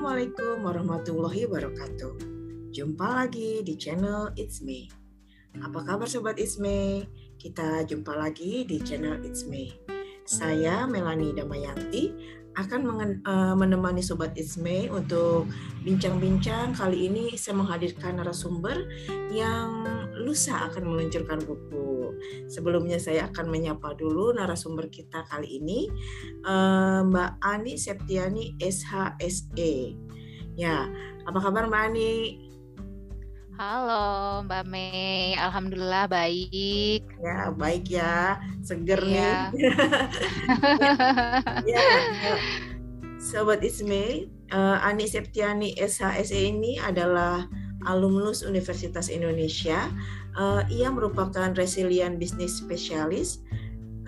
Assalamualaikum 0.00 0.64
warahmatullahi 0.64 1.44
wabarakatuh. 1.44 2.12
Jumpa 2.72 3.20
lagi 3.20 3.60
di 3.60 3.76
channel 3.76 4.32
It's 4.32 4.64
Me. 4.64 4.88
Apa 5.60 5.84
kabar 5.84 6.08
sobat 6.08 6.40
It's 6.40 6.56
Me? 6.56 7.04
Kita 7.36 7.84
jumpa 7.84 8.16
lagi 8.16 8.64
di 8.64 8.80
channel 8.80 9.20
It's 9.20 9.44
Me. 9.44 9.68
Saya 10.24 10.88
Melani 10.88 11.36
Damayanti 11.36 12.16
akan 12.58 12.80
uh, 13.22 13.54
menemani 13.54 14.02
sobat 14.02 14.34
It's 14.34 14.58
Me 14.58 14.90
untuk 14.90 15.46
bincang-bincang. 15.86 16.74
Kali 16.74 17.06
ini 17.06 17.38
saya 17.38 17.58
menghadirkan 17.62 18.18
narasumber 18.18 18.74
yang 19.30 19.86
lusa 20.18 20.70
akan 20.70 20.90
meluncurkan 20.90 21.38
buku. 21.46 22.14
Sebelumnya 22.50 22.98
saya 22.98 23.30
akan 23.30 23.48
menyapa 23.48 23.94
dulu 23.94 24.34
narasumber 24.34 24.90
kita 24.90 25.22
kali 25.30 25.62
ini 25.62 25.86
uh, 26.42 27.06
Mbak 27.06 27.30
Ani 27.38 27.78
Septiani 27.78 28.58
SHSE. 28.58 29.94
Ya, 30.58 30.90
apa 31.24 31.38
kabar 31.38 31.70
Mbak 31.70 31.82
Ani? 31.94 32.49
Halo 33.60 34.40
Mbak 34.48 34.64
Mei, 34.72 35.36
Alhamdulillah 35.36 36.08
baik. 36.08 37.04
Ya 37.20 37.52
baik 37.52 37.92
ya, 37.92 38.40
seger 38.64 38.96
ya. 39.04 39.52
nih. 39.52 39.68
ya, 41.68 41.84
ya. 41.84 42.34
Sobat 43.20 43.60
Isme, 43.60 44.32
uh, 44.48 44.80
Ani 44.80 45.04
Septiani 45.04 45.76
SHSE 45.76 46.40
ini 46.40 46.80
adalah 46.80 47.44
alumnus 47.84 48.40
Universitas 48.40 49.12
Indonesia. 49.12 49.92
Uh, 50.40 50.64
ia 50.72 50.88
merupakan 50.88 51.52
resilient 51.52 52.16
business 52.16 52.64
specialist. 52.64 53.44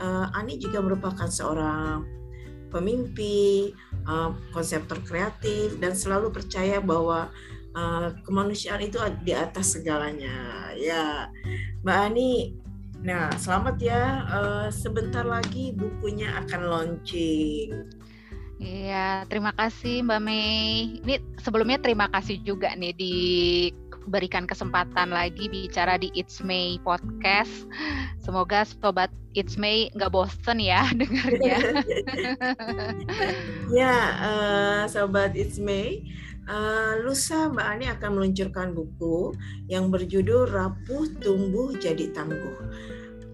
Uh, 0.00 0.32
Ani 0.32 0.56
juga 0.56 0.80
merupakan 0.80 1.28
seorang 1.28 2.08
pemimpi, 2.72 3.76
uh, 4.08 4.32
konseptor 4.56 4.96
kreatif, 5.04 5.76
dan 5.76 5.92
selalu 5.92 6.32
percaya 6.32 6.80
bahwa 6.80 7.28
uh, 7.76 8.12
kemanusiaan 8.24 8.82
itu 8.84 8.98
di 9.24 9.32
atas 9.36 9.76
segalanya. 9.76 10.72
Ya, 10.76 11.28
Mbak 11.84 11.98
Ani. 12.10 12.56
Nah, 13.02 13.34
selamat 13.34 13.76
ya. 13.82 14.02
Uh, 14.30 14.68
sebentar 14.70 15.26
lagi 15.26 15.74
bukunya 15.74 16.30
akan 16.46 16.60
launching. 16.70 17.74
Iya, 18.62 19.26
terima 19.26 19.50
kasih 19.58 20.06
Mbak 20.06 20.20
Mei. 20.22 21.02
Ini 21.02 21.18
sebelumnya 21.42 21.82
terima 21.82 22.06
kasih 22.14 22.38
juga 22.46 22.70
nih 22.78 22.94
diberikan 22.94 24.46
kesempatan 24.46 25.10
lagi 25.10 25.50
bicara 25.50 25.98
di 25.98 26.14
It's 26.14 26.38
May 26.38 26.78
podcast. 26.86 27.66
Semoga 28.22 28.62
sobat 28.62 29.10
It's 29.34 29.58
May 29.58 29.90
nggak 29.98 30.14
bosen 30.14 30.62
ya 30.62 30.86
dengarnya. 30.98 31.58
ya, 33.82 33.96
uh, 34.22 34.82
sobat 34.86 35.34
It's 35.34 35.58
May. 35.58 36.06
Uh, 36.42 36.98
lusa 37.06 37.46
Mbak 37.54 37.66
Ani 37.70 37.86
akan 37.86 38.10
meluncurkan 38.18 38.74
buku 38.74 39.30
yang 39.70 39.94
berjudul 39.94 40.50
Rapuh 40.50 41.06
Tumbuh 41.22 41.70
Jadi 41.78 42.10
Tangguh. 42.10 42.58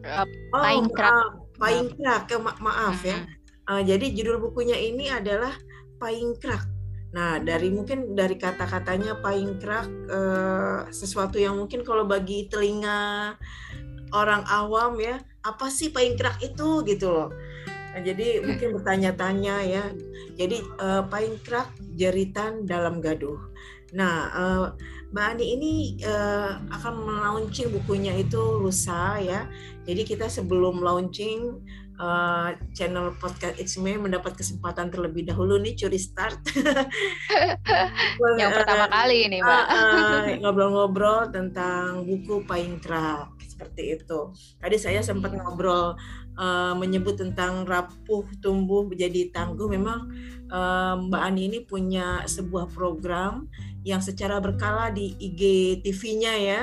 Uh, 0.04 0.28
oh, 0.52 0.84
maaf, 0.84 1.48
Paingkrak, 1.56 2.28
Ma 2.36 2.52
maaf 2.60 3.00
ya. 3.02 3.24
Uh, 3.68 3.80
jadi 3.80 4.12
judul 4.12 4.40
bukunya 4.44 4.76
ini 4.76 5.08
adalah 5.08 5.52
Paingkrak. 5.96 6.68
Nah, 7.16 7.40
dari 7.40 7.72
mungkin 7.72 8.12
dari 8.12 8.36
kata-katanya 8.36 9.24
Paingkrak 9.24 9.88
uh, 10.12 10.80
sesuatu 10.92 11.40
yang 11.40 11.56
mungkin 11.56 11.80
kalau 11.80 12.04
bagi 12.04 12.48
telinga 12.52 13.34
orang 14.12 14.44
awam 14.48 15.00
ya, 15.00 15.16
apa 15.44 15.72
sih 15.72 15.88
Paingkrak 15.88 16.44
itu 16.44 16.84
gitu 16.84 17.08
loh. 17.08 17.28
Nah, 17.98 18.06
jadi 18.06 18.38
mungkin 18.46 18.78
bertanya-tanya 18.78 19.56
ya. 19.66 19.82
Jadi 20.38 20.62
uh, 20.78 21.02
Paingkrak 21.10 21.66
jeritan 21.98 22.62
dalam 22.62 23.02
gaduh. 23.02 23.34
Nah, 23.90 24.30
uh, 24.38 24.66
Mbak 25.10 25.26
Ani 25.34 25.46
ini 25.58 25.72
uh, 26.06 26.62
akan 26.78 26.94
melaunching 26.94 27.74
bukunya 27.74 28.14
itu 28.14 28.38
lusa 28.62 29.18
ya. 29.18 29.50
Jadi 29.82 30.06
kita 30.06 30.30
sebelum 30.30 30.78
launching 30.78 31.58
uh, 31.98 32.54
channel 32.70 33.18
podcast 33.18 33.58
It's 33.58 33.74
Me 33.74 33.98
mendapat 33.98 34.38
kesempatan 34.38 34.94
terlebih 34.94 35.26
dahulu 35.26 35.58
nih 35.58 35.74
curi 35.74 35.98
start. 35.98 36.38
yang 38.38 38.54
pertama 38.54 38.86
kali 38.94 39.26
ini, 39.26 39.42
Mbak. 39.42 39.66
Ngobrol-ngobrol 40.38 41.18
uh, 41.26 41.30
tentang 41.34 42.06
buku 42.06 42.46
Paingkrak 42.46 43.34
seperti 43.42 43.98
itu. 43.98 44.30
Tadi 44.62 44.76
saya 44.78 45.02
sempat 45.02 45.34
iya. 45.34 45.42
ngobrol 45.42 45.98
uh, 46.38 46.72
menyebut 46.78 47.18
tentang 47.18 47.66
rapuh 47.66 48.24
tumbuh 48.38 48.86
menjadi 48.86 49.34
tangguh. 49.34 49.66
Memang 49.66 50.08
uh, 50.48 50.94
Mbak 50.96 51.22
Ani 51.22 51.42
ini 51.50 51.58
punya 51.66 52.22
sebuah 52.24 52.70
program 52.70 53.50
yang 53.82 53.98
secara 53.98 54.38
berkala 54.38 54.94
di 54.94 55.18
IG 55.18 55.42
TV-nya 55.82 56.32
ya. 56.38 56.62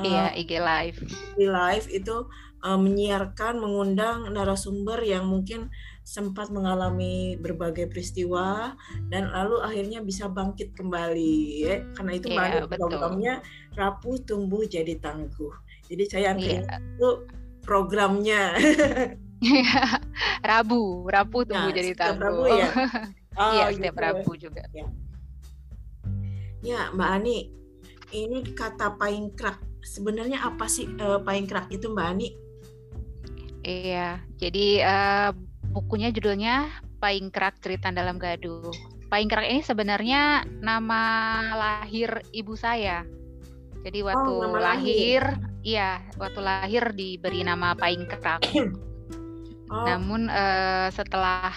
Uh, 0.00 0.04
iya, 0.08 0.24
IG 0.32 0.50
Live. 0.58 0.98
IG 1.36 1.40
Live 1.44 1.86
itu 1.92 2.26
uh, 2.64 2.78
menyiarkan 2.80 3.60
mengundang 3.60 4.32
narasumber 4.32 4.98
yang 5.04 5.28
mungkin 5.28 5.68
sempat 6.02 6.50
mengalami 6.50 7.38
berbagai 7.38 7.86
peristiwa 7.86 8.74
dan 9.06 9.30
lalu 9.30 9.62
akhirnya 9.62 10.02
bisa 10.02 10.26
bangkit 10.26 10.74
kembali 10.74 11.62
ya 11.62 11.86
karena 11.94 12.12
itu 12.18 12.26
yeah, 12.26 12.66
programnya 12.66 13.34
rapuh 13.78 14.18
tumbuh 14.26 14.66
jadi 14.66 14.98
tangguh 14.98 15.54
jadi 15.86 16.04
saya 16.10 16.30
yeah. 16.42 16.66
itu 16.98 17.22
programnya 17.62 18.54
Rabu 20.50 21.06
Rabu 21.06 21.46
tunggu 21.46 21.70
nah, 21.70 21.74
jadi 21.74 21.90
tangguh 21.94 22.22
Rabu 22.22 22.42
ya 22.46 22.68
oh, 23.40 23.50
iya 23.54 23.64
gitu. 23.70 23.76
setiap 23.80 23.96
Rabu 23.98 24.30
juga 24.38 24.62
ya. 24.70 24.86
ya 26.62 26.80
Mbak 26.94 27.10
Ani 27.18 27.38
ini 28.12 28.38
kata 28.52 28.94
paingkrak 29.00 29.58
sebenarnya 29.82 30.44
apa 30.46 30.68
sih 30.70 30.86
uh, 31.00 31.18
paingkrak 31.22 31.70
itu 31.72 31.90
Mbak 31.90 32.06
Ani 32.06 32.28
Iya, 33.62 34.18
jadi 34.42 34.82
uh, 34.82 35.30
bukunya 35.70 36.10
judulnya 36.10 36.66
Paingkrak 36.98 37.62
Cerita 37.62 37.94
dalam 37.94 38.18
Gaduh. 38.18 38.74
Paingkrak 39.06 39.46
ini 39.46 39.62
sebenarnya 39.62 40.42
nama 40.58 41.02
lahir 41.54 42.26
ibu 42.34 42.58
saya. 42.58 43.06
Jadi 43.82 44.02
waktu 44.02 44.30
oh, 44.30 44.50
lahir, 44.54 45.22
lahir, 45.22 45.51
iya, 45.62 46.02
waktu 46.18 46.40
lahir 46.42 46.94
diberi 46.94 47.46
nama 47.46 47.74
Paingkrak. 47.78 48.42
oh. 49.70 49.86
Namun 49.86 50.28
uh, 50.28 50.90
setelah 50.90 51.54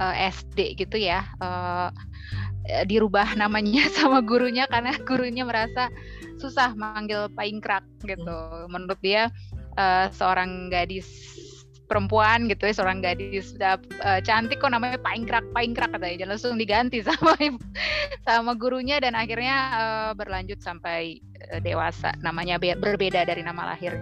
uh, 0.00 0.14
eh, 0.16 0.32
SD 0.32 0.76
gitu 0.80 0.96
ya, 0.96 1.24
uh, 1.40 1.92
dirubah 2.88 3.34
namanya 3.36 3.88
sama 3.96 4.24
gurunya 4.24 4.64
karena 4.66 4.96
gurunya 5.02 5.44
merasa 5.44 5.92
susah 6.40 6.74
manggil 6.74 7.28
Paingkrak 7.36 7.84
gitu. 8.04 8.26
Hmm. 8.26 8.68
Menurut 8.72 8.98
dia 9.04 9.28
uh, 9.76 10.08
seorang 10.10 10.72
gadis 10.72 11.08
perempuan 11.92 12.48
gitu 12.48 12.64
ya 12.64 12.72
seorang 12.72 13.04
gadis 13.04 13.52
uh, 13.60 13.76
cantik 14.24 14.64
kok 14.64 14.72
namanya 14.72 14.96
paingkrak 15.04 15.44
paingkrak 15.52 15.92
katanya 15.92 16.24
dan 16.24 16.28
langsung 16.32 16.56
diganti 16.56 17.04
sama 17.08 17.36
ibu, 17.36 17.60
sama 18.24 18.56
gurunya 18.56 18.96
dan 18.96 19.12
akhirnya 19.12 19.56
uh, 19.76 20.10
berlanjut 20.16 20.56
sampai 20.64 21.20
uh, 21.52 21.60
dewasa 21.60 22.16
namanya 22.24 22.56
be 22.56 22.72
berbeda 22.72 23.28
dari 23.28 23.44
nama 23.44 23.76
lahirnya. 23.76 24.00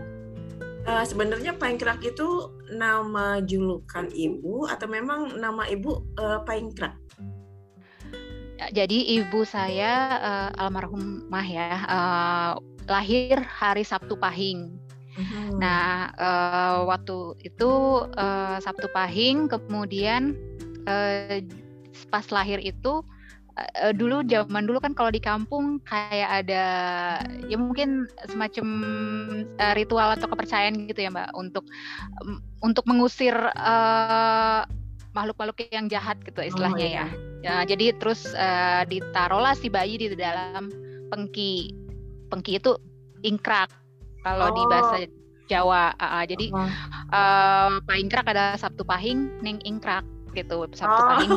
Uh, 0.87 1.05
sebenarnya 1.05 1.59
paingkrak 1.59 2.00
itu 2.06 2.55
nama 2.73 3.43
julukan 3.45 4.09
ibu 4.15 4.65
atau 4.71 4.87
memang 4.87 5.37
nama 5.37 5.67
ibu 5.67 6.06
uh, 6.17 6.41
paingkrak? 6.47 6.95
Jadi 8.71 9.19
ibu 9.19 9.43
saya 9.43 10.21
uh, 10.21 10.62
almarhumah 10.62 11.47
ya 11.49 11.71
uh, 11.91 12.53
lahir 12.87 13.41
hari 13.45 13.82
Sabtu 13.82 14.14
Pahing 14.20 14.89
Hmm. 15.19 15.59
Nah, 15.59 16.15
uh, 16.15 16.87
waktu 16.87 17.35
itu 17.43 17.71
uh, 18.15 18.57
Sabtu 18.62 18.87
Pahing, 18.95 19.51
kemudian 19.51 20.39
uh, 20.87 21.43
pas 22.09 22.27
lahir 22.31 22.62
itu 22.62 23.03
uh, 23.59 23.93
dulu 23.93 24.23
zaman 24.27 24.65
dulu 24.65 24.79
kan 24.79 24.95
kalau 24.95 25.11
di 25.11 25.19
kampung 25.19 25.83
kayak 25.83 26.47
ada 26.47 26.65
ya 27.51 27.57
mungkin 27.59 28.07
semacam 28.31 28.67
uh, 29.59 29.75
ritual 29.75 30.15
atau 30.15 30.31
kepercayaan 30.31 30.87
gitu 30.87 31.07
ya 31.07 31.11
Mbak 31.11 31.31
untuk 31.35 31.67
um, 32.23 32.39
untuk 32.62 32.87
mengusir 32.87 33.35
uh, 33.59 34.62
makhluk-makhluk 35.11 35.67
yang 35.75 35.91
jahat 35.91 36.23
gitu 36.23 36.39
istilahnya 36.39 36.87
oh, 36.87 36.91
iya. 36.95 36.95
ya. 36.95 37.07
ya. 37.43 37.55
Jadi 37.67 37.99
terus 37.99 38.31
uh, 38.39 38.87
ditaruhlah 38.87 39.59
si 39.59 39.67
bayi 39.67 39.99
di 39.99 40.15
dalam 40.15 40.71
pengki. 41.11 41.75
Pengki 42.31 42.62
itu 42.62 42.79
ingkrak 43.27 43.80
kalau 44.25 44.52
oh. 44.52 44.55
di 44.55 44.62
bahasa 44.69 44.96
Jawa. 45.50 45.90
Uh, 45.99 46.25
jadi 46.31 46.46
uh, 46.55 46.70
uh, 47.11 47.70
Paingkrak 47.90 48.26
adalah 48.31 48.55
Sabtu 48.55 48.87
Pahing, 48.87 49.43
Neng 49.43 49.58
Ingkrak 49.67 50.06
gitu. 50.31 50.62
Sabtu 50.78 51.00
oh. 51.02 51.08
Pahing 51.11 51.32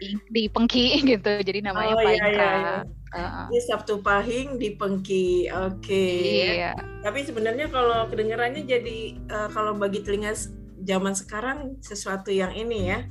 di 0.00 0.08
di 0.28 0.42
Pengki 0.52 0.86
gitu. 1.16 1.32
Jadi 1.40 1.64
namanya 1.64 1.96
oh, 1.96 2.04
Paingkrak. 2.04 2.36
Iya, 2.36 2.52
iya. 2.60 2.76
Uh, 3.16 3.48
Ini 3.48 3.60
Sabtu 3.64 4.04
Pahing 4.04 4.60
di 4.60 4.76
Pengki, 4.76 5.48
oke. 5.48 5.80
Okay. 5.80 6.52
Iya. 6.60 6.76
Tapi 7.00 7.24
sebenarnya 7.24 7.72
kalau 7.72 8.04
kedengarannya 8.12 8.68
jadi 8.68 9.16
uh, 9.32 9.48
kalau 9.48 9.72
bagi 9.72 10.04
telinga 10.04 10.36
zaman 10.84 11.16
sekarang 11.16 11.80
sesuatu 11.80 12.28
yang 12.28 12.52
ini 12.52 12.92
ya, 12.92 13.08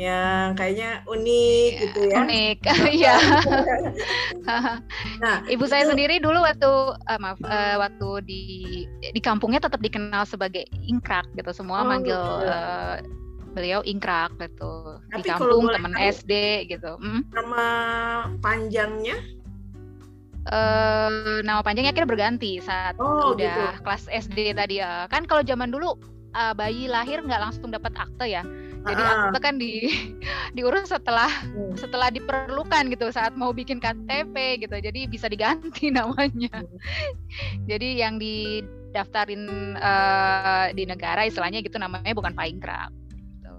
yang 0.00 0.56
kayaknya 0.56 1.04
unik 1.04 1.72
ya, 1.76 1.80
gitu 1.84 2.00
ya. 2.08 2.16
Unik, 2.24 2.56
iya. 3.00 3.16
nah, 5.20 5.44
ibu 5.52 5.68
saya 5.68 5.84
sendiri 5.84 6.16
dulu 6.16 6.40
waktu 6.40 6.70
uh, 6.96 7.18
maaf 7.20 7.36
uh, 7.44 7.76
waktu 7.76 8.08
di 8.24 8.42
di 9.12 9.20
kampungnya 9.20 9.60
tetap 9.60 9.84
dikenal 9.84 10.24
sebagai 10.24 10.64
ingkrak 10.88 11.28
gitu. 11.36 11.52
Semua 11.52 11.84
oh, 11.84 11.88
manggil 11.88 12.16
uh, 12.16 13.04
beliau 13.52 13.84
ingkrak 13.84 14.32
gitu. 14.40 14.96
Tapi 15.12 15.20
di 15.20 15.28
kampung 15.28 15.68
teman 15.68 15.92
SD 16.00 16.32
gitu. 16.72 16.96
Hmm? 16.96 17.28
Nama 17.36 17.66
panjangnya? 18.40 19.20
Uh, 20.42 21.38
nama 21.46 21.60
panjangnya 21.62 21.94
akhirnya 21.94 22.10
berganti 22.10 22.58
saat 22.64 22.98
oh, 22.98 23.36
udah 23.36 23.76
gitu. 23.76 23.84
kelas 23.84 24.08
SD 24.08 24.56
tadi 24.56 24.80
ya. 24.80 25.04
Kan 25.12 25.28
kalau 25.28 25.44
zaman 25.44 25.68
dulu 25.68 26.00
uh, 26.32 26.56
bayi 26.56 26.88
lahir 26.88 27.20
nggak 27.20 27.44
langsung 27.44 27.68
dapat 27.68 27.92
akte 27.92 28.24
ya 28.24 28.42
jadi 28.82 29.02
uh. 29.02 29.10
akte 29.30 29.38
kan 29.38 29.54
di 29.56 29.86
diurus 30.56 30.90
setelah 30.90 31.30
hmm. 31.30 31.78
setelah 31.78 32.10
diperlukan 32.10 32.90
gitu 32.90 33.08
saat 33.14 33.34
mau 33.38 33.54
bikin 33.54 33.78
KTP 33.78 34.66
gitu 34.66 34.76
jadi 34.78 35.06
bisa 35.06 35.30
diganti 35.30 35.90
namanya 35.98 36.50
hmm. 36.52 36.78
jadi 37.70 37.88
yang 38.06 38.18
didaftarin 38.18 39.74
uh, 39.78 40.74
di 40.74 40.84
negara 40.84 41.26
istilahnya 41.26 41.62
gitu 41.62 41.78
namanya 41.78 42.12
bukan 42.12 42.34
paingkraf 42.34 42.90
gitu. 43.14 43.52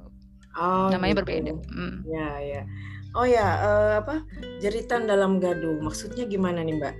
oh, 0.59 0.91
namanya 0.91 1.13
gitu. 1.15 1.19
berbeda 1.23 1.51
hmm. 1.55 1.95
ya 2.07 2.29
ya 2.43 2.61
oh 3.15 3.25
ya 3.27 3.47
uh, 3.63 3.93
apa 4.03 4.25
jeritan 4.59 5.07
dalam 5.07 5.39
gaduh 5.39 5.79
maksudnya 5.79 6.27
gimana 6.27 6.61
nih 6.61 6.77
mbak 6.77 6.95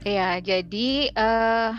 Iya, 0.00 0.40
jadi 0.40 1.12
uh, 1.12 1.76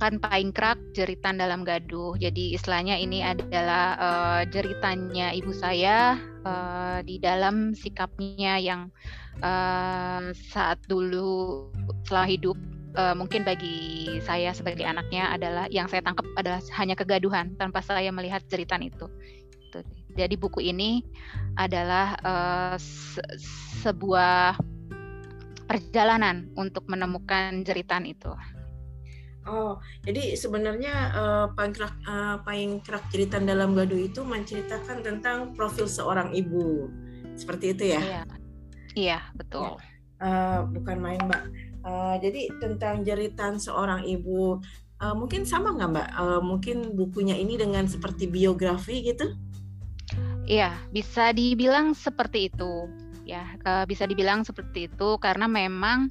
kan 0.00 0.18
paingkrak 0.20 0.78
jeritan 0.92 1.40
dalam 1.40 1.64
gaduh. 1.64 2.16
Jadi 2.18 2.56
istilahnya 2.56 2.98
ini 2.98 3.24
adalah 3.24 3.96
uh, 3.96 4.42
jeritannya 4.48 5.32
ibu 5.38 5.52
saya 5.54 6.18
uh, 6.44 6.98
di 7.06 7.16
dalam 7.22 7.72
sikapnya 7.72 8.58
yang 8.60 8.92
uh, 9.40 10.32
saat 10.34 10.80
dulu 10.88 11.68
setelah 12.04 12.26
hidup 12.28 12.58
uh, 12.96 13.14
mungkin 13.16 13.44
bagi 13.44 14.06
saya 14.24 14.52
sebagai 14.52 14.84
anaknya 14.84 15.32
adalah 15.32 15.64
yang 15.72 15.88
saya 15.88 16.04
tangkap 16.04 16.26
adalah 16.36 16.60
hanya 16.76 16.94
kegaduhan 16.96 17.56
tanpa 17.56 17.80
saya 17.80 18.12
melihat 18.12 18.44
jeritan 18.48 18.84
itu. 18.84 19.08
Jadi 20.12 20.36
buku 20.36 20.60
ini 20.60 21.00
adalah 21.56 22.12
uh, 22.20 22.76
se 22.76 23.24
sebuah 23.80 24.60
perjalanan 25.64 26.52
untuk 26.60 26.84
menemukan 26.84 27.64
jeritan 27.64 28.04
itu. 28.04 28.28
Oh, 29.42 29.82
jadi 30.06 30.38
sebenarnya 30.38 30.94
uh, 31.18 31.46
pangkrak 31.58 31.90
uh, 32.06 32.38
pangkrak 32.46 33.02
jeritan 33.10 33.42
dalam 33.42 33.74
gaduh 33.74 33.98
itu 33.98 34.22
menceritakan 34.22 35.02
tentang 35.02 35.50
profil 35.58 35.90
seorang 35.90 36.30
ibu, 36.30 36.86
seperti 37.34 37.74
itu 37.74 37.84
ya? 37.90 38.00
Iya, 38.00 38.22
iya 38.94 39.18
betul. 39.34 39.74
Ya. 39.74 39.82
Uh, 40.22 40.60
bukan 40.70 41.02
main 41.02 41.18
mbak. 41.26 41.42
Uh, 41.82 42.14
jadi 42.22 42.54
tentang 42.62 43.02
jeritan 43.02 43.58
seorang 43.58 44.06
ibu, 44.06 44.62
uh, 45.02 45.14
mungkin 45.18 45.42
sama 45.42 45.74
nggak 45.74 45.90
mbak? 45.90 46.08
Uh, 46.14 46.38
mungkin 46.38 46.94
bukunya 46.94 47.34
ini 47.34 47.58
dengan 47.58 47.90
seperti 47.90 48.30
biografi 48.30 49.02
gitu? 49.02 49.34
Iya, 50.46 50.70
bisa 50.94 51.34
dibilang 51.34 51.98
seperti 51.98 52.46
itu. 52.46 52.86
Ya, 53.26 53.58
uh, 53.66 53.86
bisa 53.90 54.06
dibilang 54.06 54.46
seperti 54.46 54.86
itu 54.86 55.18
karena 55.18 55.50
memang 55.50 56.10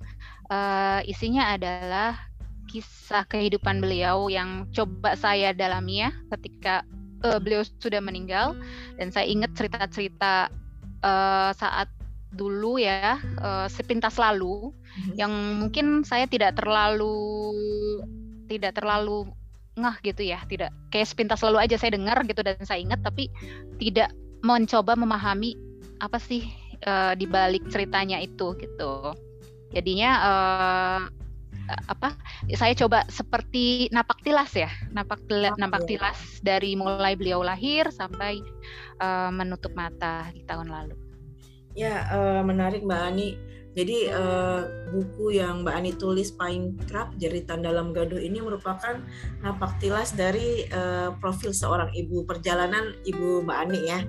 uh, 0.52 1.00
isinya 1.08 1.56
adalah 1.56 2.31
kisah 2.72 3.28
kehidupan 3.28 3.84
beliau 3.84 4.32
yang 4.32 4.64
coba 4.72 5.20
saya 5.20 5.52
dalami 5.52 6.08
ya 6.08 6.10
ketika 6.32 6.88
uh, 7.28 7.38
beliau 7.38 7.68
sudah 7.84 8.00
meninggal 8.00 8.56
dan 8.96 9.12
saya 9.12 9.28
ingat 9.28 9.52
cerita-cerita 9.54 10.48
uh, 11.04 11.52
saat 11.52 11.92
dulu 12.32 12.80
ya 12.80 13.20
uh, 13.44 13.68
sepintas 13.68 14.16
lalu 14.16 14.72
mm-hmm. 14.72 15.14
yang 15.20 15.34
mungkin 15.60 16.08
saya 16.08 16.24
tidak 16.32 16.56
terlalu 16.56 17.52
tidak 18.48 18.80
terlalu 18.80 19.28
ngah 19.76 20.00
gitu 20.04 20.24
ya 20.24 20.40
tidak 20.48 20.72
kayak 20.92 21.08
sepintas 21.08 21.44
lalu 21.44 21.60
aja 21.60 21.76
saya 21.76 21.96
dengar 21.96 22.24
gitu 22.24 22.40
dan 22.44 22.60
saya 22.64 22.80
ingat 22.80 23.04
tapi 23.04 23.28
tidak 23.80 24.16
mencoba 24.44 24.96
memahami 24.96 25.56
apa 26.00 26.20
sih 26.20 26.48
uh, 26.88 27.16
di 27.20 27.28
balik 27.28 27.68
ceritanya 27.68 28.20
itu 28.20 28.56
gitu 28.60 29.16
jadinya 29.72 30.12
uh, 30.24 31.02
apa 31.88 32.16
saya 32.56 32.74
coba 32.76 33.06
seperti 33.08 33.88
napak 33.92 34.20
tilas 34.24 34.52
ya 34.56 34.70
napak 34.92 35.22
tilas, 35.26 35.56
napak 35.56 35.88
tilas 35.88 36.20
dari 36.44 36.76
mulai 36.76 37.16
beliau 37.16 37.46
lahir 37.46 37.90
sampai 37.94 38.42
uh, 39.00 39.30
menutup 39.30 39.72
mata 39.76 40.28
di 40.32 40.44
tahun 40.48 40.72
lalu 40.72 40.96
ya 41.78 42.08
uh, 42.12 42.42
menarik 42.44 42.84
mbak 42.84 43.02
Ani 43.02 43.30
jadi 43.72 44.12
uh, 44.12 44.92
buku 44.92 45.40
yang 45.40 45.64
Mbak 45.64 45.76
Ani 45.80 45.92
tulis 45.96 46.36
Pine 46.36 46.76
Crab 46.92 47.16
Jeritan 47.16 47.64
dalam 47.64 47.96
Gaduh 47.96 48.20
ini 48.20 48.44
merupakan 48.44 49.00
napak 49.40 49.80
tilas 49.80 50.12
dari 50.12 50.68
uh, 50.76 51.16
profil 51.24 51.56
seorang 51.56 51.88
ibu 51.96 52.28
perjalanan 52.28 53.00
ibu 53.08 53.48
Mbak 53.48 53.58
Ani 53.64 53.80
ya. 53.88 54.00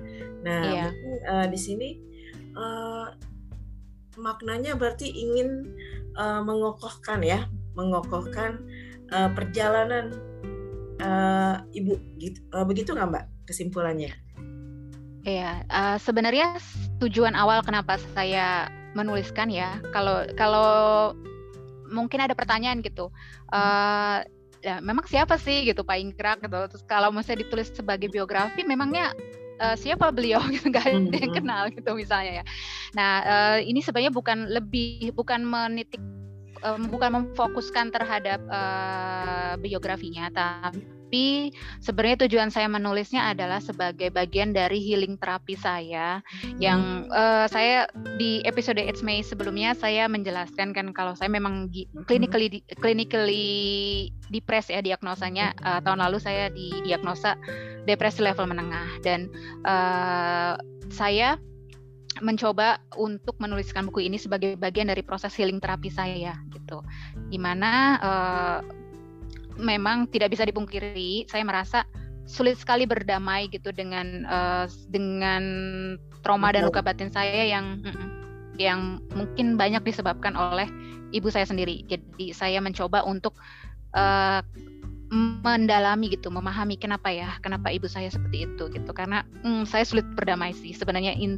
Nah, 0.43 0.61
iya. 0.67 0.87
mungkin 0.91 1.11
uh, 1.31 1.47
di 1.47 1.59
sini 1.59 1.89
uh, 2.59 3.07
maknanya 4.17 4.77
berarti 4.77 5.09
ingin 5.09 5.73
uh, 6.17 6.41
mengokohkan 6.45 7.21
ya, 7.25 7.49
mengokohkan 7.73 8.61
uh, 9.09 9.29
perjalanan 9.33 10.13
uh, 11.01 11.61
ibu 11.73 11.97
gitu, 12.21 12.39
uh, 12.53 12.65
begitu 12.65 12.93
nggak 12.93 13.09
mbak 13.09 13.25
kesimpulannya? 13.49 14.13
Iya, 15.23 15.63
uh, 15.71 15.97
sebenarnya 15.97 16.59
tujuan 16.99 17.33
awal 17.33 17.63
kenapa 17.63 17.95
saya 18.11 18.67
menuliskan 18.93 19.47
ya, 19.47 19.79
kalau 19.95 20.27
kalau 20.35 21.13
mungkin 21.87 22.19
ada 22.21 22.35
pertanyaan 22.35 22.83
gitu, 22.83 23.07
uh, 23.55 24.19
ya 24.63 24.79
memang 24.83 25.07
siapa 25.07 25.39
sih 25.39 25.63
gitu 25.67 25.83
Pak 25.83 25.97
Ingkrak 25.99 26.37
gitu, 26.43 26.59
terus 26.71 26.83
kalau 26.87 27.11
misalnya 27.11 27.47
ditulis 27.47 27.71
sebagai 27.71 28.11
biografi, 28.11 28.67
memangnya 28.67 29.15
uh, 29.59 29.75
siapa 29.77 30.09
beliau 30.09 30.41
gitu 30.53 30.71
nggak 30.71 30.85
ada 30.85 31.17
yang 31.17 31.33
kenal 31.33 31.63
gitu 31.69 31.91
misalnya 31.93 32.41
ya. 32.41 32.43
Nah 32.95 33.11
uh, 33.21 33.57
ini 33.61 33.83
sebenarnya 33.83 34.13
bukan 34.13 34.49
lebih 34.49 35.13
bukan 35.13 35.43
menitik 35.43 36.01
um, 36.63 36.87
bukan 36.87 37.11
memfokuskan 37.21 37.91
terhadap 37.91 38.39
uh, 38.47 39.59
biografinya, 39.59 40.31
tapi 40.33 41.53
sebenarnya 41.77 42.25
tujuan 42.25 42.49
saya 42.49 42.65
menulisnya 42.65 43.29
adalah 43.29 43.61
sebagai 43.61 44.09
bagian 44.09 44.49
dari 44.55 44.81
healing 44.81 45.19
terapi 45.21 45.53
saya 45.53 46.23
hmm. 46.23 46.57
yang 46.57 47.05
uh, 47.13 47.45
saya 47.45 47.85
di 48.17 48.41
episode 48.49 48.81
It's 48.81 49.05
May 49.05 49.21
sebelumnya 49.21 49.77
saya 49.77 50.09
menjelaskan 50.09 50.73
kan 50.73 50.89
kalau 50.95 51.13
saya 51.13 51.29
memang 51.29 51.69
clinically 52.09 52.65
clinically 52.81 54.09
depres 54.33 54.73
ya 54.73 54.81
diagnosanya 54.81 55.53
uh, 55.61 55.79
tahun 55.85 56.01
lalu 56.01 56.17
saya 56.17 56.49
didiagnosa 56.49 57.37
depresi 57.85 58.25
level 58.25 58.49
menengah 58.49 58.89
dan 59.05 59.29
uh, 59.69 60.57
saya 60.89 61.37
mencoba 62.21 62.77
untuk 62.99 63.33
menuliskan 63.41 63.89
buku 63.89 64.05
ini 64.05 64.21
sebagai 64.21 64.53
bagian 64.59 64.91
dari 64.91 65.01
proses 65.01 65.33
healing 65.33 65.57
terapi 65.57 65.89
saya 65.89 66.37
gitu. 66.53 66.85
Di 67.31 67.39
mana 67.41 67.71
uh, 67.97 68.59
memang 69.57 70.09
tidak 70.09 70.33
bisa 70.33 70.45
dipungkiri 70.45 71.25
saya 71.25 71.41
merasa 71.45 71.87
sulit 72.23 72.55
sekali 72.55 72.87
berdamai 72.87 73.51
gitu 73.51 73.73
dengan 73.73 74.23
uh, 74.29 74.65
dengan 74.93 75.43
trauma 76.23 76.55
dan 76.55 76.69
luka 76.69 76.79
batin 76.79 77.11
saya 77.11 77.43
yang 77.49 77.83
yang 78.55 79.01
mungkin 79.17 79.57
banyak 79.57 79.81
disebabkan 79.81 80.37
oleh 80.37 80.69
ibu 81.11 81.27
saya 81.33 81.45
sendiri. 81.49 81.83
Jadi 81.89 82.31
saya 82.31 82.61
mencoba 82.61 83.01
untuk 83.05 83.37
uh, 83.97 84.41
mendalami 85.45 86.09
gitu, 86.09 86.33
memahami 86.33 86.73
kenapa 86.73 87.13
ya, 87.13 87.37
kenapa 87.45 87.69
ibu 87.69 87.85
saya 87.85 88.09
seperti 88.09 88.49
itu 88.49 88.63
gitu. 88.73 88.91
Karena 88.93 89.21
mm, 89.45 89.69
saya 89.69 89.85
sulit 89.85 90.05
berdamai 90.17 90.57
sih 90.57 90.73
sebenarnya 90.73 91.13
in, 91.13 91.37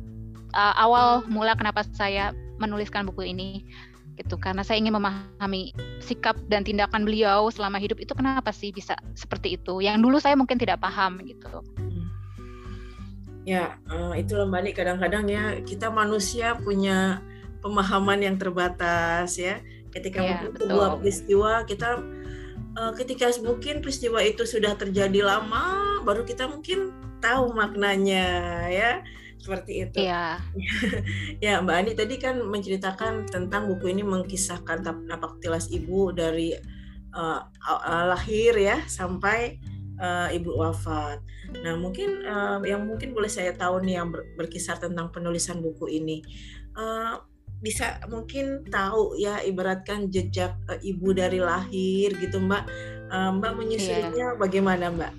uh, 0.56 0.74
awal 0.80 1.22
mula 1.28 1.54
kenapa 1.54 1.84
saya 1.94 2.32
menuliskan 2.58 3.06
buku 3.06 3.36
ini 3.36 3.68
gitu. 4.16 4.40
Karena 4.40 4.64
saya 4.64 4.80
ingin 4.80 4.96
memahami 4.96 5.76
sikap 6.00 6.40
dan 6.48 6.64
tindakan 6.64 7.04
beliau 7.04 7.52
selama 7.52 7.78
hidup 7.78 8.00
itu 8.00 8.16
kenapa 8.16 8.50
sih 8.56 8.72
bisa 8.72 8.96
seperti 9.14 9.60
itu? 9.60 9.84
Yang 9.84 9.98
dulu 10.02 10.18
saya 10.24 10.40
mungkin 10.40 10.56
tidak 10.56 10.80
paham 10.80 11.20
gitu. 11.28 11.62
Ya 13.46 13.78
uh, 13.92 14.16
itu 14.18 14.34
nih 14.42 14.74
kadang-kadang 14.74 15.30
ya 15.30 15.62
kita 15.62 15.94
manusia 15.94 16.58
punya 16.58 17.22
pemahaman 17.62 18.24
yang 18.24 18.36
terbatas 18.40 19.38
ya. 19.38 19.62
Ketika 19.94 20.20
ya, 20.20 20.44
sebuah 20.52 21.00
peristiwa 21.00 21.64
kita 21.64 22.04
uh, 22.76 22.92
ketika 22.96 23.32
mungkin 23.44 23.80
peristiwa 23.80 24.20
itu 24.24 24.44
sudah 24.44 24.76
terjadi 24.76 25.24
lama 25.24 26.00
baru 26.04 26.28
kita 26.28 26.52
mungkin 26.52 26.92
tahu 27.24 27.56
maknanya 27.56 28.28
ya 28.70 29.02
seperti 29.46 29.86
itu. 29.86 29.98
Iya. 30.02 30.42
ya 31.46 31.62
Mbak 31.62 31.76
Ani 31.78 31.92
tadi 31.94 32.18
kan 32.18 32.42
menceritakan 32.42 33.30
tentang 33.30 33.70
buku 33.70 33.94
ini 33.94 34.02
mengkisahkan 34.02 34.82
napak 35.06 35.38
tilas 35.38 35.70
ibu 35.70 36.10
dari 36.10 36.58
uh, 37.14 37.46
uh, 37.46 38.04
lahir 38.10 38.58
ya 38.58 38.82
sampai 38.90 39.62
uh, 40.02 40.34
ibu 40.34 40.58
wafat. 40.58 41.22
Nah 41.62 41.78
mungkin 41.78 42.26
uh, 42.26 42.66
yang 42.66 42.90
mungkin 42.90 43.14
boleh 43.14 43.30
saya 43.30 43.54
tahu 43.54 43.86
nih 43.86 44.02
yang 44.02 44.10
ber, 44.10 44.26
berkisar 44.34 44.82
tentang 44.82 45.14
penulisan 45.14 45.62
buku 45.62 45.94
ini. 45.94 46.26
Uh, 46.74 47.22
bisa 47.64 48.04
mungkin 48.12 48.68
tahu 48.68 49.16
ya 49.16 49.40
ibaratkan 49.46 50.12
jejak 50.12 50.58
uh, 50.68 50.80
ibu 50.84 51.16
dari 51.16 51.40
lahir 51.40 52.12
gitu 52.18 52.38
mbak 52.38 52.68
uh, 53.10 53.32
mbak 53.32 53.56
menyusunnya 53.56 54.12
yeah. 54.12 54.36
bagaimana 54.36 54.92
mbak 54.92 55.16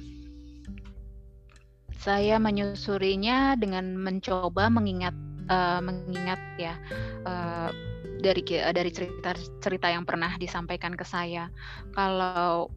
saya 2.07 2.39
menyusurinya 2.39 3.59
dengan 3.59 3.99
mencoba 3.99 4.71
mengingat 4.71 5.19
uh, 5.51 5.83
mengingat 5.83 6.39
ya 6.55 6.79
uh, 7.27 7.75
dari 8.23 8.47
uh, 8.63 8.71
dari 8.71 8.95
cerita 8.95 9.35
cerita 9.59 9.91
yang 9.91 10.07
pernah 10.07 10.31
disampaikan 10.39 10.95
ke 10.95 11.03
saya. 11.03 11.51
Kalau 11.91 12.71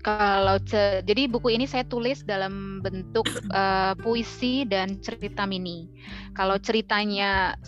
kalau 0.00 0.56
jadi 0.70 1.28
buku 1.28 1.52
ini 1.52 1.68
saya 1.68 1.84
tulis 1.84 2.24
dalam 2.24 2.80
bentuk 2.80 3.26
uh, 3.52 3.92
puisi 3.98 4.64
dan 4.64 4.96
cerita 5.02 5.44
mini. 5.44 5.90
Kalau 6.32 6.56
ceritanya 6.56 7.58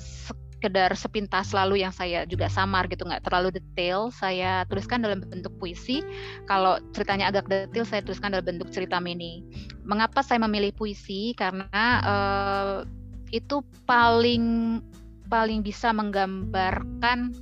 sekedar 0.62 0.94
sepintas 0.94 1.50
lalu 1.50 1.82
yang 1.82 1.90
saya 1.90 2.22
juga 2.22 2.46
samar 2.46 2.86
gitu 2.86 3.02
nggak 3.02 3.26
terlalu 3.26 3.50
detail. 3.50 4.14
Saya 4.14 4.62
tuliskan 4.70 5.02
dalam 5.02 5.18
bentuk 5.26 5.50
puisi. 5.58 6.06
Kalau 6.46 6.78
ceritanya 6.94 7.34
agak 7.34 7.50
detail 7.50 7.82
saya 7.82 8.06
tuliskan 8.06 8.30
dalam 8.30 8.46
bentuk 8.46 8.70
cerita 8.70 9.02
mini. 9.02 9.42
Mengapa 9.82 10.22
saya 10.22 10.38
memilih 10.46 10.70
puisi? 10.70 11.34
Karena 11.34 11.66
uh, 12.06 12.86
itu 13.34 13.66
paling 13.90 14.78
paling 15.26 15.66
bisa 15.66 15.90
menggambarkan 15.90 17.34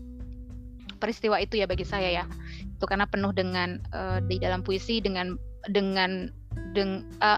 peristiwa 0.96 1.36
itu 1.36 1.60
ya 1.60 1.68
bagi 1.68 1.84
saya 1.84 2.08
ya. 2.08 2.24
Itu 2.80 2.88
karena 2.88 3.04
penuh 3.04 3.36
dengan 3.36 3.84
uh, 3.92 4.24
di 4.24 4.40
dalam 4.40 4.64
puisi 4.64 5.04
dengan 5.04 5.36
dengan 5.68 6.32
deng 6.72 7.04
uh, 7.20 7.36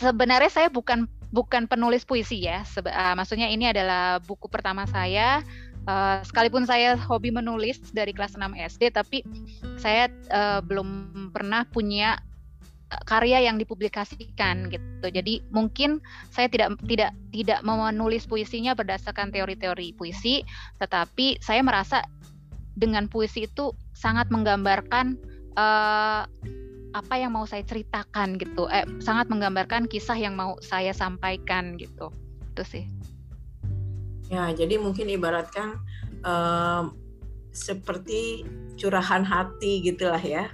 sebenarnya 0.00 0.48
saya 0.48 0.72
bukan 0.72 1.04
bukan 1.32 1.66
penulis 1.66 2.04
puisi 2.04 2.44
ya. 2.44 2.62
Sebe 2.68 2.92
uh, 2.92 3.16
maksudnya 3.16 3.48
ini 3.48 3.72
adalah 3.72 4.20
buku 4.22 4.46
pertama 4.46 4.84
saya. 4.86 5.40
Uh, 5.82 6.22
sekalipun 6.22 6.62
saya 6.62 6.94
hobi 6.94 7.34
menulis 7.34 7.82
dari 7.90 8.14
kelas 8.14 8.38
6 8.38 8.54
SD, 8.54 8.94
tapi 8.94 9.26
saya 9.82 10.06
uh, 10.30 10.62
belum 10.62 11.10
pernah 11.34 11.66
punya 11.66 12.22
karya 13.08 13.48
yang 13.48 13.56
dipublikasikan 13.56 14.68
gitu. 14.68 15.06
Jadi 15.08 15.40
mungkin 15.48 15.98
saya 16.28 16.46
tidak 16.52 16.76
tidak 16.84 17.16
tidak 17.32 17.60
menulis 17.64 18.28
puisinya 18.28 18.76
berdasarkan 18.76 19.32
teori-teori 19.32 19.96
puisi, 19.96 20.44
tetapi 20.76 21.40
saya 21.40 21.64
merasa 21.64 22.04
dengan 22.76 23.08
puisi 23.08 23.48
itu 23.48 23.72
sangat 23.96 24.28
menggambarkan 24.32 25.16
uh, 25.56 26.28
apa 26.92 27.14
yang 27.16 27.32
mau 27.32 27.48
saya 27.48 27.64
ceritakan 27.64 28.36
gitu. 28.36 28.68
Eh 28.68 28.84
sangat 29.00 29.32
menggambarkan 29.32 29.88
kisah 29.88 30.16
yang 30.16 30.36
mau 30.36 30.56
saya 30.60 30.92
sampaikan 30.92 31.76
gitu. 31.80 32.12
Itu 32.52 32.62
sih. 32.64 32.84
Ya 34.32 34.48
jadi 34.52 34.80
mungkin 34.80 35.12
ibaratkan 35.12 35.80
um, 36.24 36.96
seperti 37.52 38.48
curahan 38.80 39.24
hati 39.24 39.84
gitulah 39.84 40.20
ya. 40.20 40.48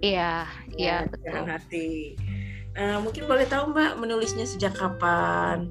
Iya 0.00 0.48
iya 0.76 1.04
ya, 1.04 1.12
curahan 1.12 1.58
hati. 1.58 2.16
Uh, 2.78 3.02
mungkin 3.02 3.26
boleh 3.26 3.44
tahu 3.50 3.74
mbak 3.74 3.98
menulisnya 3.98 4.46
sejak 4.46 4.76
kapan? 4.78 5.68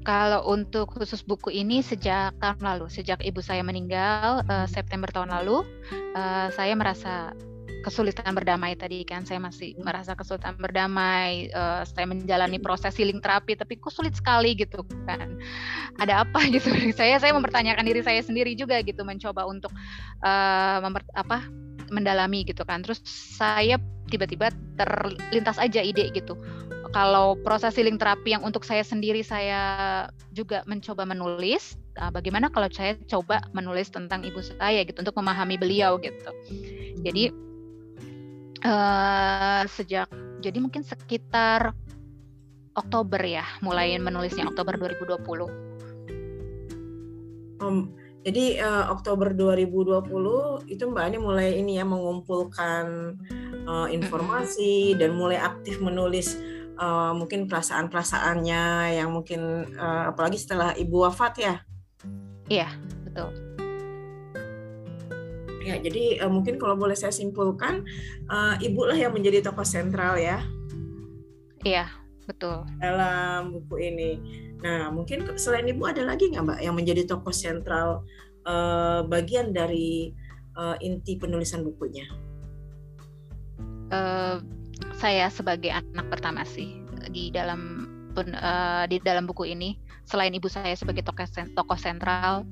Kalau 0.00 0.48
untuk 0.48 0.96
khusus 0.96 1.20
buku 1.20 1.52
ini 1.52 1.84
sejak 1.84 2.32
tahun 2.40 2.60
lalu, 2.60 2.88
sejak 2.88 3.20
ibu 3.20 3.44
saya 3.44 3.60
meninggal 3.60 4.40
uh, 4.48 4.64
September 4.64 5.08
tahun 5.12 5.28
lalu, 5.28 5.60
uh, 6.16 6.48
saya 6.52 6.72
merasa 6.72 7.36
kesulitan 7.80 8.32
berdamai 8.36 8.76
tadi 8.76 9.02
kan. 9.02 9.24
Saya 9.24 9.40
masih 9.40 9.76
merasa 9.80 10.12
kesulitan 10.12 10.56
berdamai 10.60 11.50
uh, 11.52 11.82
saya 11.84 12.06
menjalani 12.06 12.60
proses 12.60 12.94
healing 12.96 13.18
terapi 13.18 13.56
tapi 13.56 13.80
kok 13.80 13.92
sulit 13.92 14.14
sekali 14.14 14.54
gitu 14.54 14.84
kan. 15.04 15.36
Ada 15.98 16.24
apa 16.28 16.44
gitu. 16.54 16.70
Saya 16.94 17.18
saya 17.18 17.32
mempertanyakan 17.34 17.84
diri 17.84 18.00
saya 18.04 18.20
sendiri 18.20 18.52
juga 18.54 18.80
gitu 18.84 19.02
mencoba 19.02 19.48
untuk 19.48 19.72
uh, 20.24 20.78
apa 21.16 21.44
mendalami 21.90 22.46
gitu 22.46 22.62
kan. 22.62 22.84
Terus 22.86 23.02
saya 23.36 23.76
tiba-tiba 24.08 24.52
terlintas 24.78 25.58
aja 25.58 25.82
ide 25.82 26.12
gitu. 26.14 26.38
Kalau 26.90 27.38
proses 27.46 27.78
healing 27.78 28.02
terapi 28.02 28.34
yang 28.34 28.42
untuk 28.42 28.66
saya 28.66 28.82
sendiri 28.82 29.22
saya 29.22 30.10
juga 30.34 30.66
mencoba 30.66 31.06
menulis 31.06 31.78
uh, 32.02 32.10
bagaimana 32.10 32.50
kalau 32.50 32.66
saya 32.70 32.98
coba 33.06 33.46
menulis 33.54 33.94
tentang 33.94 34.26
ibu 34.26 34.42
saya 34.42 34.82
gitu 34.82 34.98
untuk 34.98 35.14
memahami 35.14 35.54
beliau 35.54 36.02
gitu. 36.02 36.30
Jadi 37.06 37.30
uh, 38.64 39.62
sejak 39.68 40.08
jadi 40.40 40.58
mungkin 40.60 40.84
sekitar 40.84 41.72
Oktober 42.76 43.20
ya 43.20 43.44
mulai 43.60 43.98
menulisnya 44.00 44.46
Oktober 44.48 44.78
2020. 44.78 45.70
Um, 47.60 47.92
jadi 48.24 48.60
uh, 48.64 48.92
Oktober 48.92 49.32
2020 49.36 50.68
itu 50.68 50.82
Mbak 50.88 51.04
Ani 51.04 51.18
mulai 51.20 51.56
ini 51.60 51.76
ya 51.76 51.84
mengumpulkan 51.84 53.16
uh, 53.68 53.88
informasi 53.88 54.96
dan 54.96 55.16
mulai 55.16 55.40
aktif 55.40 55.80
menulis 55.80 56.36
uh, 56.80 57.12
mungkin 57.12 57.48
perasaan-perasaannya 57.48 58.96
yang 58.96 59.12
mungkin 59.12 59.72
uh, 59.76 60.12
apalagi 60.12 60.40
setelah 60.40 60.72
ibu 60.76 61.04
wafat 61.04 61.34
ya. 61.36 61.54
Iya, 62.48 62.68
betul. 63.08 63.49
Ya, 65.60 65.76
jadi 65.76 66.24
uh, 66.24 66.32
mungkin 66.32 66.56
kalau 66.56 66.72
boleh 66.72 66.96
saya 66.96 67.12
simpulkan, 67.12 67.84
uh, 68.32 68.56
ibu 68.64 68.88
lah 68.88 68.96
yang 68.96 69.12
menjadi 69.12 69.44
tokoh 69.44 69.64
sentral 69.64 70.16
ya. 70.16 70.40
Iya, 71.60 71.84
betul. 72.24 72.64
Dalam 72.80 73.52
buku 73.52 73.76
ini. 73.92 74.10
Nah, 74.64 74.88
mungkin 74.88 75.36
selain 75.36 75.68
ibu 75.68 75.84
ada 75.84 76.00
lagi 76.04 76.32
nggak 76.32 76.44
mbak 76.44 76.58
yang 76.64 76.76
menjadi 76.76 77.04
tokoh 77.04 77.32
sentral 77.32 78.08
uh, 78.48 79.04
bagian 79.04 79.52
dari 79.52 80.16
uh, 80.56 80.80
inti 80.80 81.20
penulisan 81.20 81.60
bukunya? 81.60 82.08
Uh, 83.92 84.40
saya 84.96 85.28
sebagai 85.28 85.68
anak 85.68 86.08
pertama 86.08 86.40
sih 86.48 86.80
di 87.12 87.28
dalam 87.28 87.84
pun, 88.16 88.32
uh, 88.32 88.88
di 88.88 88.96
dalam 89.04 89.28
buku 89.28 89.52
ini. 89.52 89.76
Selain 90.08 90.32
ibu 90.32 90.48
saya 90.48 90.72
sebagai 90.72 91.04
tokoh 91.04 91.28
tokoh 91.52 91.78
sentral, 91.78 92.48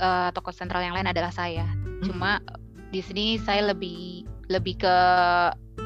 uh, 0.00 0.28
tokoh 0.32 0.50
sentral 0.50 0.80
yang 0.80 0.96
lain 0.96 1.06
adalah 1.12 1.30
saya 1.30 1.68
cuma 2.04 2.42
di 2.92 3.00
sini 3.00 3.40
saya 3.40 3.72
lebih 3.72 4.26
lebih 4.52 4.76
ke 4.80 4.96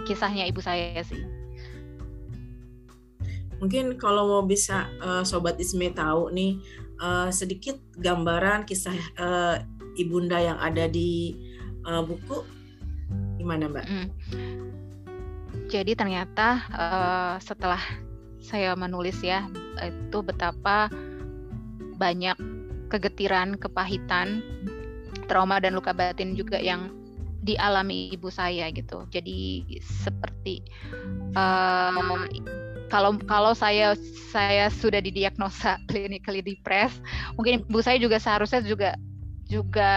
kisahnya 0.09 0.49
ibu 0.49 0.59
saya 0.59 1.01
sih 1.05 1.23
mungkin 3.61 4.01
kalau 4.01 4.27
mau 4.27 4.43
bisa 4.49 4.89
uh, 5.05 5.23
sobat 5.23 5.61
Isme 5.61 5.93
tahu 5.93 6.33
nih 6.33 6.59
uh, 7.01 7.29
sedikit 7.29 7.77
gambaran 8.01 8.65
kisah 8.65 8.97
uh, 9.21 9.61
ibunda 10.01 10.41
yang 10.41 10.57
ada 10.57 10.89
di 10.89 11.37
uh, 11.85 12.01
buku 12.01 12.41
gimana 13.37 13.69
mbak? 13.69 13.85
Mm. 13.85 14.09
Jadi 15.69 15.93
ternyata 15.97 16.65
uh, 16.73 17.35
setelah 17.41 17.81
saya 18.41 18.73
menulis 18.75 19.21
ya 19.21 19.49
itu 19.81 20.19
betapa 20.25 20.89
banyak 22.01 22.37
kegetiran, 22.89 23.61
kepahitan 23.61 24.41
trauma 25.31 25.63
dan 25.63 25.79
luka 25.79 25.95
batin 25.95 26.35
juga 26.35 26.59
yang 26.59 26.91
dialami 27.47 28.13
ibu 28.13 28.29
saya 28.29 28.69
gitu. 28.75 29.07
Jadi 29.09 29.65
seperti 29.81 30.61
uh, 31.39 32.27
kalau 32.91 33.17
kalau 33.25 33.53
saya 33.55 33.95
saya 34.35 34.69
sudah 34.69 34.99
didiagnosa 34.99 35.79
clinically 35.89 36.43
depressed, 36.43 37.01
mungkin 37.39 37.63
ibu 37.65 37.81
saya 37.81 37.97
juga 38.03 38.19
seharusnya 38.19 38.61
juga 38.67 38.99
juga 39.47 39.93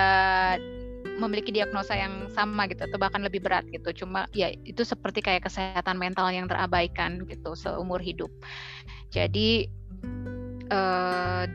memiliki 1.14 1.54
diagnosa 1.54 1.94
yang 1.94 2.26
sama 2.34 2.66
gitu 2.72 2.90
atau 2.90 2.98
bahkan 2.98 3.22
lebih 3.22 3.44
berat 3.44 3.68
gitu. 3.70 4.06
Cuma 4.06 4.26
ya 4.34 4.50
itu 4.64 4.82
seperti 4.82 5.20
kayak 5.20 5.46
kesehatan 5.46 6.00
mental 6.00 6.32
yang 6.32 6.48
terabaikan 6.48 7.28
gitu 7.28 7.54
seumur 7.54 8.00
hidup. 8.00 8.32
Jadi 9.14 9.68
uh, 10.74 11.46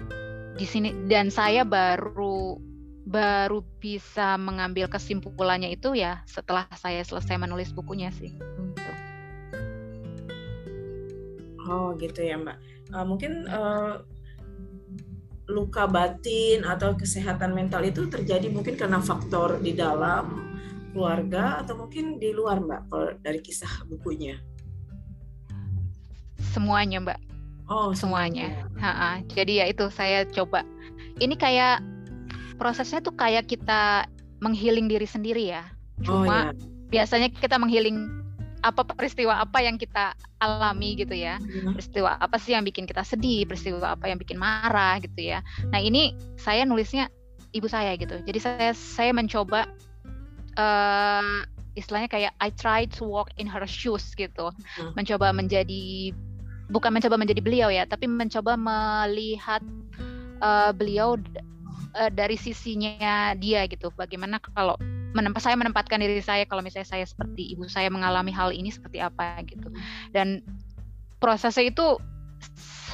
di 0.54 0.66
sini 0.66 0.90
dan 1.10 1.30
saya 1.30 1.66
baru 1.66 2.67
baru 3.08 3.64
bisa 3.80 4.36
mengambil 4.36 4.84
kesimpulannya 4.92 5.72
itu 5.72 5.96
ya 5.96 6.20
setelah 6.28 6.68
saya 6.76 7.00
selesai 7.00 7.40
menulis 7.40 7.72
bukunya 7.72 8.12
sih. 8.12 8.36
Gitu. 8.36 8.92
Oh 11.64 11.96
gitu 11.96 12.20
ya 12.20 12.36
mbak. 12.36 12.60
Uh, 12.92 13.04
mungkin 13.08 13.48
uh, 13.48 14.04
luka 15.48 15.88
batin 15.88 16.68
atau 16.68 16.92
kesehatan 16.92 17.56
mental 17.56 17.80
itu 17.88 18.04
terjadi 18.12 18.52
mungkin 18.52 18.76
karena 18.76 19.00
faktor 19.00 19.56
di 19.64 19.72
dalam 19.72 20.52
keluarga 20.92 21.64
atau 21.64 21.80
mungkin 21.80 22.20
di 22.20 22.36
luar 22.36 22.60
mbak 22.60 22.92
kalau 22.92 23.08
dari 23.24 23.40
kisah 23.40 23.88
bukunya. 23.88 24.36
Semuanya 26.52 27.00
mbak. 27.00 27.20
Oh 27.72 27.96
semuanya. 27.96 28.52
semuanya. 28.52 28.84
Ha 28.84 28.92
-ha. 28.92 29.10
Jadi 29.32 29.64
ya 29.64 29.64
itu 29.72 29.88
saya 29.88 30.28
coba. 30.28 30.60
Ini 31.16 31.36
kayak 31.40 31.87
prosesnya 32.58 33.00
tuh 33.00 33.14
kayak 33.14 33.46
kita 33.46 34.10
menghealing 34.42 34.90
diri 34.90 35.06
sendiri 35.06 35.54
ya. 35.54 35.64
Oh, 36.04 36.22
Cuma 36.22 36.52
oh, 36.52 36.54
iya. 36.54 36.66
biasanya 36.90 37.28
kita 37.30 37.56
menghiling 37.56 38.18
apa 38.62 38.82
peristiwa 38.82 39.38
apa 39.38 39.62
yang 39.62 39.78
kita 39.78 40.18
alami 40.42 40.98
gitu 40.98 41.14
ya 41.14 41.38
hmm. 41.38 41.78
peristiwa 41.78 42.18
apa 42.18 42.42
sih 42.42 42.58
yang 42.58 42.66
bikin 42.66 42.90
kita 42.90 43.06
sedih 43.06 43.46
peristiwa 43.46 43.94
apa 43.94 44.10
yang 44.10 44.18
bikin 44.18 44.34
marah 44.34 44.98
gitu 44.98 45.30
ya 45.30 45.46
nah 45.70 45.78
ini 45.78 46.18
saya 46.34 46.66
nulisnya 46.66 47.06
ibu 47.54 47.70
saya 47.70 47.94
gitu 47.94 48.18
jadi 48.26 48.38
saya 48.42 48.70
saya 48.74 49.10
mencoba 49.14 49.70
uh, 50.58 51.46
istilahnya 51.78 52.10
kayak 52.10 52.32
I 52.42 52.50
try 52.50 52.90
to 52.98 53.06
walk 53.06 53.30
in 53.38 53.46
her 53.46 53.62
shoes 53.70 54.10
gitu 54.18 54.50
hmm. 54.50 54.92
mencoba 54.98 55.30
menjadi 55.30 56.10
bukan 56.68 56.90
mencoba 56.90 57.14
menjadi 57.14 57.40
beliau 57.40 57.70
ya 57.70 57.86
tapi 57.86 58.10
mencoba 58.10 58.58
melihat 58.58 59.62
uh, 60.42 60.74
beliau 60.74 61.14
uh, 61.98 62.10
dari 62.14 62.38
sisinya 62.38 63.34
dia 63.34 63.66
gitu. 63.66 63.90
Bagaimana 63.98 64.38
kalau 64.38 64.78
menempat 65.12 65.42
saya 65.42 65.56
menempatkan 65.58 65.98
diri 65.98 66.22
saya 66.22 66.46
kalau 66.46 66.62
misalnya 66.62 66.86
saya 66.86 67.04
seperti 67.04 67.50
ibu 67.56 67.66
saya 67.66 67.90
mengalami 67.90 68.30
hal 68.30 68.54
ini 68.54 68.70
seperti 68.70 69.02
apa 69.02 69.42
gitu. 69.44 69.68
Dan 70.14 70.40
prosesnya 71.18 71.66
itu 71.66 71.98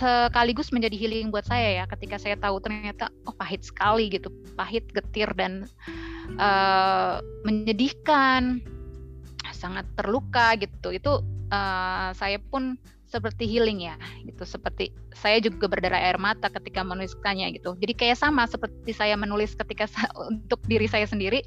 sekaligus 0.01 0.73
menjadi 0.73 0.97
healing 0.97 1.29
buat 1.29 1.45
saya 1.45 1.85
ya 1.85 1.85
ketika 1.87 2.17
saya 2.19 2.35
tahu 2.41 2.59
ternyata 2.59 3.13
oh 3.29 3.37
pahit 3.37 3.63
sekali 3.63 4.09
gitu. 4.09 4.33
Pahit 4.57 4.89
getir 4.91 5.29
dan 5.37 5.69
uh, 6.41 7.21
menyedihkan. 7.45 8.65
Sangat 9.55 9.87
terluka 9.97 10.57
gitu. 10.59 10.93
Itu 10.93 11.23
uh, 11.53 12.11
saya 12.17 12.41
pun 12.41 12.77
seperti 13.15 13.47
healing 13.47 13.87
ya 13.87 13.95
gitu. 14.27 14.43
Seperti 14.43 14.91
saya 15.15 15.39
juga 15.39 15.71
berdarah 15.71 16.03
air 16.03 16.19
mata 16.19 16.51
ketika 16.51 16.83
menuliskannya 16.83 17.55
gitu. 17.55 17.79
Jadi 17.79 17.95
kayak 17.95 18.19
sama 18.19 18.51
seperti 18.51 18.91
saya 18.91 19.15
menulis 19.15 19.55
ketika 19.55 19.87
untuk 20.31 20.59
diri 20.67 20.91
saya 20.91 21.07
sendiri 21.07 21.47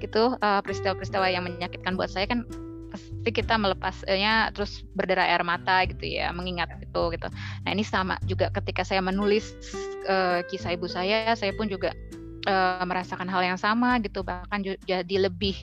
gitu. 0.00 0.40
Eh, 0.40 0.60
peristiwa-peristiwa 0.64 1.28
yang 1.28 1.44
menyakitkan 1.44 2.00
buat 2.00 2.08
saya 2.08 2.24
kan 2.24 2.48
pasti 2.92 3.30
kita 3.32 3.56
melepasnya 3.56 4.52
terus 4.52 4.84
berdarah 4.92 5.24
air 5.24 5.40
mata 5.40 5.88
gitu 5.88 6.04
ya 6.04 6.28
mengingat 6.32 6.68
itu 6.84 7.02
gitu. 7.16 7.28
Nah 7.64 7.70
ini 7.72 7.84
sama 7.84 8.20
juga 8.28 8.52
ketika 8.52 8.84
saya 8.84 9.00
menulis 9.00 9.56
uh, 10.04 10.44
kisah 10.52 10.76
ibu 10.76 10.84
saya 10.84 11.32
saya 11.32 11.56
pun 11.56 11.72
juga 11.72 11.96
uh, 12.44 12.84
merasakan 12.84 13.32
hal 13.32 13.40
yang 13.40 13.56
sama 13.56 13.96
gitu. 14.04 14.20
Bahkan 14.20 14.60
jadi 14.84 15.16
lebih 15.16 15.56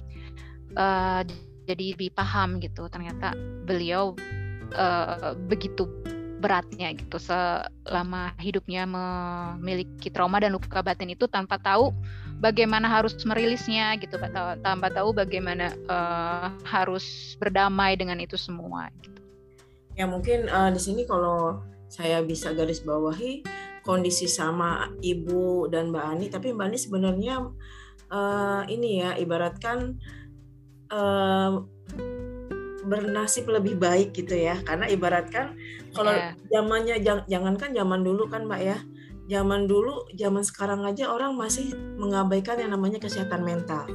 uh, 0.74 1.22
jadi 1.70 1.94
lebih 1.94 2.10
paham 2.18 2.58
gitu. 2.58 2.90
Ternyata 2.90 3.38
beliau 3.70 4.18
uh, 4.76 5.34
begitu 5.48 5.88
beratnya 6.40 6.96
gitu 6.96 7.20
selama 7.20 8.32
hidupnya 8.40 8.88
memiliki 8.88 10.08
trauma 10.08 10.40
dan 10.40 10.56
luka 10.56 10.80
batin 10.80 11.12
itu 11.12 11.28
tanpa 11.28 11.60
tahu 11.60 11.92
bagaimana 12.40 12.88
harus 12.88 13.14
merilisnya 13.28 14.00
gitu 14.00 14.16
tanpa 14.64 14.88
tahu 14.88 15.12
bagaimana 15.12 15.76
uh, 15.92 16.56
harus 16.64 17.36
berdamai 17.38 18.00
dengan 18.00 18.24
itu 18.24 18.40
semua 18.40 18.88
gitu. 19.04 19.20
Ya 20.00 20.08
mungkin 20.08 20.48
uh, 20.48 20.72
di 20.72 20.80
sini 20.80 21.04
kalau 21.04 21.60
saya 21.92 22.24
bisa 22.24 22.56
garis 22.56 22.80
bawahi 22.80 23.44
kondisi 23.84 24.32
sama 24.32 24.88
ibu 25.04 25.68
dan 25.68 25.92
Mbak 25.92 26.06
Ani 26.08 26.26
tapi 26.32 26.56
Mbak 26.56 26.66
Ani 26.72 26.78
sebenarnya 26.80 27.36
uh, 28.08 28.64
ini 28.72 29.04
ya 29.04 29.20
ibaratkan 29.20 30.00
uh, 30.88 31.68
bernasib 32.90 33.46
lebih 33.48 33.78
baik 33.78 34.18
gitu 34.18 34.34
ya 34.34 34.58
karena 34.66 34.90
ibaratkan 34.90 35.54
kalau 35.94 36.12
yeah. 36.12 36.34
zamannya 36.50 36.98
jangankan 37.30 37.72
zaman 37.72 38.02
dulu 38.02 38.26
kan 38.26 38.50
mbak 38.50 38.62
ya 38.66 38.78
zaman 39.30 39.70
dulu 39.70 40.10
zaman 40.18 40.42
sekarang 40.42 40.82
aja 40.90 41.14
orang 41.14 41.38
masih 41.38 41.78
mengabaikan 42.02 42.58
yang 42.58 42.74
namanya 42.74 42.98
kesehatan 42.98 43.46
mental 43.46 43.86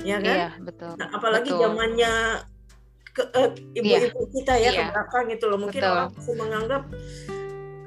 ya 0.00 0.16
kan 0.18 0.36
yeah, 0.48 0.52
betul 0.64 0.96
nah, 0.96 1.08
apalagi 1.12 1.52
betul. 1.52 1.62
zamannya 1.68 2.12
ke, 3.12 3.22
uh, 3.36 3.50
ibu-ibu 3.76 4.20
yeah. 4.24 4.32
kita 4.32 4.54
ya 4.56 4.62
yeah. 4.64 4.72
ke 4.72 4.82
belakang 4.96 5.24
gitu 5.28 5.44
loh 5.52 5.58
mungkin 5.60 5.82
betul. 5.84 5.92
orang 5.92 6.08
masih 6.16 6.34
menganggap 6.40 6.82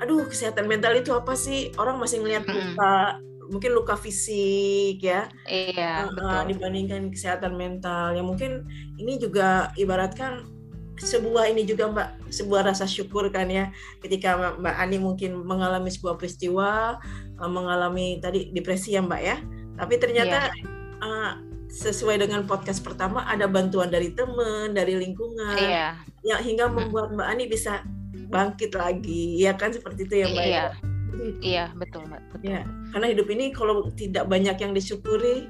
aduh 0.04 0.22
kesehatan 0.28 0.66
mental 0.70 0.94
itu 0.94 1.12
apa 1.16 1.34
sih 1.34 1.74
orang 1.80 1.98
masih 1.98 2.22
melihat 2.22 2.46
luka 2.46 3.18
mungkin 3.54 3.72
luka 3.78 3.94
fisik 3.94 4.98
ya 5.06 5.30
iya 5.46 6.10
uh, 6.10 6.12
betul. 6.12 6.58
dibandingkan 6.58 7.14
kesehatan 7.14 7.54
mental 7.54 8.18
ya 8.18 8.26
mungkin 8.26 8.66
ini 8.98 9.22
juga 9.22 9.70
ibaratkan 9.78 10.50
sebuah 10.98 11.50
ini 11.50 11.66
juga 11.66 11.90
mbak 11.90 12.34
sebuah 12.34 12.74
rasa 12.74 12.90
syukur 12.90 13.30
kan 13.30 13.50
ya 13.50 13.70
ketika 14.02 14.58
mbak 14.58 14.76
Ani 14.78 14.98
mungkin 14.98 15.46
mengalami 15.46 15.94
sebuah 15.94 16.18
peristiwa 16.18 16.98
uh, 17.38 17.50
mengalami 17.50 18.18
tadi 18.18 18.50
depresi 18.50 18.98
ya 18.98 19.02
mbak 19.06 19.22
ya 19.22 19.38
tapi 19.78 19.98
ternyata 20.02 20.50
yeah. 20.50 20.58
Iya. 20.58 21.06
uh, 21.06 21.32
sesuai 21.74 22.22
dengan 22.22 22.46
podcast 22.46 22.86
pertama 22.86 23.26
ada 23.26 23.50
bantuan 23.50 23.90
dari 23.90 24.14
teman 24.14 24.78
dari 24.78 24.94
lingkungan 24.98 25.58
yeah. 25.58 25.98
yang 26.22 26.42
hingga 26.42 26.70
membuat 26.70 27.14
mbak 27.14 27.28
Ani 27.30 27.46
bisa 27.50 27.82
bangkit 28.30 28.74
lagi 28.74 29.42
ya 29.42 29.58
kan 29.58 29.74
seperti 29.74 30.06
itu 30.10 30.26
ya 30.26 30.28
mbak 30.30 30.46
yeah. 30.46 30.70
ya 30.74 30.93
Iya 31.42 31.72
betul 31.78 32.10
mbak. 32.10 32.22
Betul. 32.34 32.50
Ya 32.50 32.62
karena 32.94 33.08
hidup 33.14 33.28
ini 33.30 33.46
kalau 33.54 33.90
tidak 33.94 34.26
banyak 34.28 34.58
yang 34.58 34.72
disyukuri 34.74 35.48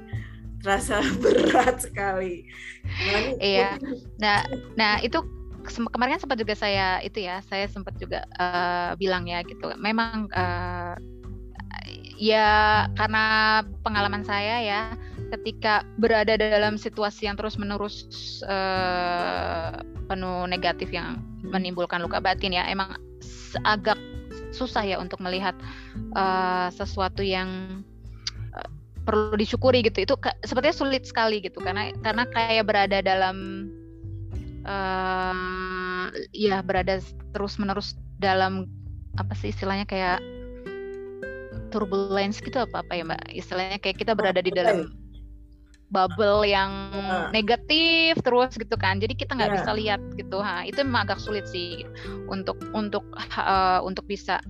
terasa 0.64 1.04
berat 1.22 1.84
sekali. 1.84 2.48
Nah, 2.84 3.20
iya. 3.36 3.76
Nah, 4.16 4.40
nah 4.80 4.92
itu 5.04 5.20
kemarin 5.64 6.16
kan 6.16 6.22
sempat 6.24 6.38
juga 6.40 6.56
saya 6.56 7.00
itu 7.04 7.20
ya, 7.20 7.44
saya 7.44 7.68
sempat 7.68 7.96
juga 8.00 8.24
uh, 8.40 8.96
bilang 8.96 9.28
ya 9.28 9.44
gitu. 9.44 9.68
Memang 9.76 10.32
uh, 10.32 10.96
ya 12.16 12.88
karena 12.96 13.24
pengalaman 13.84 14.24
saya 14.24 14.64
ya 14.64 14.82
ketika 15.36 15.82
berada 15.98 16.38
dalam 16.38 16.78
situasi 16.78 17.26
yang 17.28 17.36
terus 17.36 17.58
menerus 17.60 18.06
uh, 18.46 19.82
penuh 20.06 20.46
negatif 20.46 20.92
yang 20.94 21.20
menimbulkan 21.42 22.00
luka 22.00 22.22
batin 22.22 22.54
ya 22.54 22.64
emang 22.70 22.94
agak 23.66 23.98
susah 24.54 24.86
ya 24.86 24.96
untuk 25.02 25.18
melihat 25.18 25.58
uh, 26.14 26.70
sesuatu 26.70 27.20
yang 27.20 27.82
uh, 28.54 28.70
perlu 29.02 29.34
disyukuri 29.34 29.82
gitu. 29.82 30.06
Itu 30.06 30.14
sepertinya 30.46 30.76
sulit 30.76 31.04
sekali 31.04 31.42
gitu. 31.42 31.58
Karena 31.58 31.90
karena 32.00 32.24
kayak 32.30 32.64
berada 32.70 32.98
dalam 33.02 33.68
uh, 34.62 36.08
ya 36.30 36.62
berada 36.62 37.02
terus 37.34 37.58
menerus 37.58 37.98
dalam 38.22 38.70
apa 39.18 39.34
sih 39.34 39.50
istilahnya 39.50 39.84
kayak 39.84 40.22
turbulence 41.74 42.38
gitu 42.38 42.62
apa 42.62 42.86
apa 42.86 42.92
ya 42.94 43.02
mbak. 43.02 43.22
Istilahnya 43.34 43.78
kayak 43.82 43.98
kita 43.98 44.14
berada 44.14 44.38
di 44.38 44.54
dalam 44.54 45.03
bubble 45.94 46.42
yang 46.42 46.90
negatif 47.30 48.18
terus 48.26 48.58
gitu 48.58 48.74
kan. 48.74 48.98
Jadi 48.98 49.14
kita 49.14 49.38
nggak 49.38 49.50
yeah. 49.54 49.58
bisa 49.62 49.70
lihat 49.78 50.00
gitu. 50.18 50.42
Ha 50.42 50.66
itu 50.66 50.82
memang 50.82 51.06
agak 51.06 51.22
sulit 51.22 51.46
sih 51.46 51.86
untuk 52.26 52.58
untuk 52.74 53.06
uh, 53.38 53.78
untuk 53.86 54.02
bisa 54.10 54.42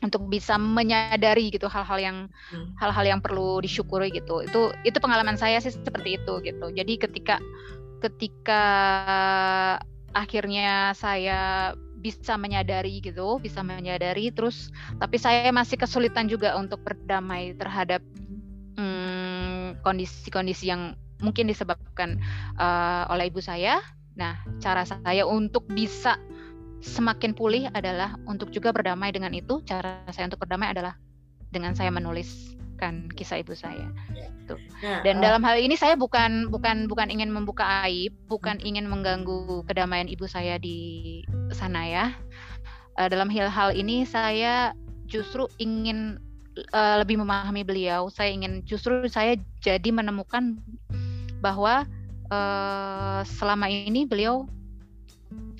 untuk 0.00 0.30
bisa 0.30 0.54
menyadari 0.56 1.50
gitu 1.50 1.66
hal-hal 1.66 1.98
yang 1.98 2.18
hmm. 2.54 2.72
hal-hal 2.80 3.04
yang 3.04 3.20
perlu 3.20 3.60
disyukuri 3.60 4.08
gitu. 4.08 4.40
Itu 4.40 4.72
itu 4.88 4.96
pengalaman 4.96 5.36
saya 5.36 5.60
sih 5.60 5.76
seperti 5.76 6.16
itu 6.16 6.40
gitu. 6.40 6.72
Jadi 6.72 6.96
ketika 6.96 7.36
ketika 8.00 8.64
akhirnya 10.16 10.96
saya 10.96 11.74
bisa 11.98 12.38
menyadari 12.38 13.02
gitu 13.02 13.42
bisa 13.42 13.58
menyadari 13.66 14.30
terus 14.30 14.70
tapi 15.02 15.18
saya 15.18 15.50
masih 15.50 15.74
kesulitan 15.74 16.30
juga 16.30 16.54
untuk 16.54 16.78
berdamai 16.86 17.58
terhadap 17.58 17.98
kondisi-kondisi 19.82 20.70
yang 20.70 20.94
mungkin 21.18 21.50
disebabkan 21.50 22.22
uh, 22.56 23.10
oleh 23.10 23.28
ibu 23.28 23.42
saya. 23.42 23.82
Nah, 24.18 24.38
cara 24.58 24.82
saya 24.86 25.26
untuk 25.26 25.66
bisa 25.70 26.18
semakin 26.78 27.34
pulih 27.34 27.66
adalah 27.74 28.14
untuk 28.26 28.50
juga 28.54 28.70
berdamai 28.70 29.10
dengan 29.10 29.34
itu. 29.34 29.62
Cara 29.66 30.02
saya 30.14 30.30
untuk 30.30 30.42
berdamai 30.46 30.70
adalah 30.70 30.94
dengan 31.50 31.74
saya 31.74 31.90
menuliskan 31.90 33.10
kisah 33.14 33.42
ibu 33.42 33.54
saya. 33.54 33.90
Tuh. 34.46 34.58
Ya, 34.82 35.02
Dan 35.02 35.18
uh, 35.18 35.22
dalam 35.22 35.42
hal 35.42 35.58
ini 35.58 35.74
saya 35.74 35.94
bukan 35.98 36.50
bukan 36.50 36.86
bukan 36.86 37.10
ingin 37.10 37.30
membuka 37.30 37.84
aib, 37.86 38.14
bukan 38.30 38.58
ingin 38.62 38.86
mengganggu 38.86 39.66
kedamaian 39.66 40.06
ibu 40.06 40.26
saya 40.26 40.58
di 40.58 41.22
sana 41.50 41.84
ya. 41.86 42.06
Uh, 42.98 43.06
dalam 43.06 43.30
hal-hal 43.30 43.70
ini 43.74 44.02
saya 44.02 44.74
justru 45.08 45.46
ingin 45.62 46.20
uh, 46.72 46.96
lebih 47.02 47.20
memahami 47.20 47.62
beliau. 47.62 48.10
Saya 48.10 48.34
ingin 48.34 48.64
justru 48.64 49.06
saya 49.10 49.36
jadi 49.62 49.90
menemukan 49.90 50.58
bahwa 51.38 51.86
uh, 52.32 53.22
selama 53.24 53.70
ini 53.70 54.04
beliau 54.04 54.46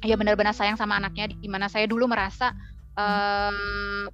ya 0.02 0.14
benar-benar 0.14 0.54
sayang 0.54 0.78
sama 0.78 0.98
anaknya 0.98 1.30
di 1.34 1.48
mana 1.50 1.66
saya 1.66 1.90
dulu 1.90 2.06
merasa 2.06 2.54
uh, 2.94 4.06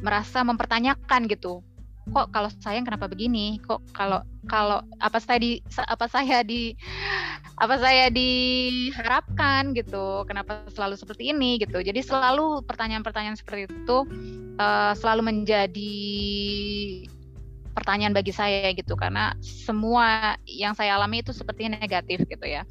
merasa 0.00 0.46
mempertanyakan 0.46 1.26
gitu 1.26 1.64
kok 2.06 2.30
kalau 2.30 2.50
sayang 2.62 2.86
kenapa 2.86 3.10
begini? 3.10 3.58
Kok 3.66 3.90
kalau 3.90 4.22
kalau 4.46 4.82
apa 5.02 5.18
saya 5.18 5.42
di 5.42 5.58
apa 5.90 6.06
saya 6.06 6.46
di 6.46 6.74
apa 7.58 7.74
saya 7.82 8.06
diharapkan 8.12 9.74
gitu? 9.74 10.22
Kenapa 10.28 10.62
selalu 10.70 10.94
seperti 10.94 11.34
ini 11.34 11.58
gitu? 11.58 11.82
Jadi 11.82 12.00
selalu 12.04 12.62
pertanyaan-pertanyaan 12.68 13.38
seperti 13.38 13.66
itu 13.66 13.98
uh, 14.62 14.92
selalu 14.94 15.34
menjadi 15.34 15.96
pertanyaan 17.74 18.14
bagi 18.14 18.30
saya 18.30 18.70
gitu. 18.76 18.94
Karena 18.94 19.34
semua 19.42 20.38
yang 20.46 20.78
saya 20.78 20.94
alami 20.94 21.26
itu 21.26 21.34
sepertinya 21.34 21.80
negatif 21.80 22.22
gitu 22.30 22.46
ya. 22.46 22.62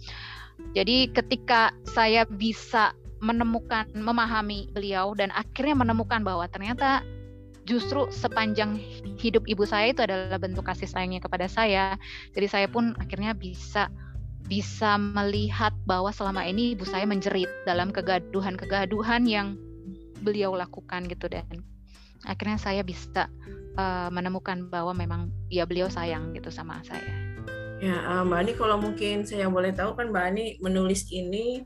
Jadi 0.72 1.12
ketika 1.12 1.76
saya 1.84 2.24
bisa 2.24 2.96
menemukan 3.24 3.88
memahami 3.96 4.70
beliau 4.72 5.16
dan 5.18 5.32
akhirnya 5.32 5.76
menemukan 5.88 6.22
bahwa 6.22 6.46
ternyata 6.52 7.02
justru 7.66 8.08
sepanjang 8.14 8.78
hidup 9.18 9.44
ibu 9.50 9.66
saya 9.66 9.92
itu 9.92 10.06
adalah 10.06 10.38
bentuk 10.38 10.66
kasih 10.66 10.86
sayangnya 10.86 11.22
kepada 11.22 11.50
saya. 11.50 11.98
Jadi 12.38 12.48
saya 12.48 12.68
pun 12.70 12.94
akhirnya 13.02 13.34
bisa 13.34 13.90
bisa 14.46 15.02
melihat 15.02 15.74
bahwa 15.90 16.14
selama 16.14 16.46
ini 16.46 16.78
ibu 16.78 16.86
saya 16.86 17.10
menjerit 17.10 17.50
dalam 17.66 17.90
kegaduhan-kegaduhan 17.90 19.26
yang 19.26 19.58
beliau 20.22 20.54
lakukan 20.54 21.10
gitu 21.10 21.26
dan 21.26 21.46
akhirnya 22.30 22.62
saya 22.62 22.82
bisa 22.86 23.26
uh, 23.78 24.10
menemukan 24.14 24.70
bahwa 24.70 24.94
memang 24.94 25.34
ya 25.50 25.66
beliau 25.66 25.90
sayang 25.90 26.34
gitu 26.38 26.54
sama 26.54 26.82
saya. 26.86 27.10
Ya, 27.84 28.00
uh, 28.08 28.24
Mbak 28.24 28.40
Ani 28.40 28.52
kalau 28.56 28.78
mungkin 28.80 29.28
saya 29.28 29.52
boleh 29.52 29.76
tahu 29.76 29.98
kan 29.98 30.14
Mbak 30.14 30.26
Ani 30.26 30.46
menulis 30.64 31.10
ini 31.12 31.66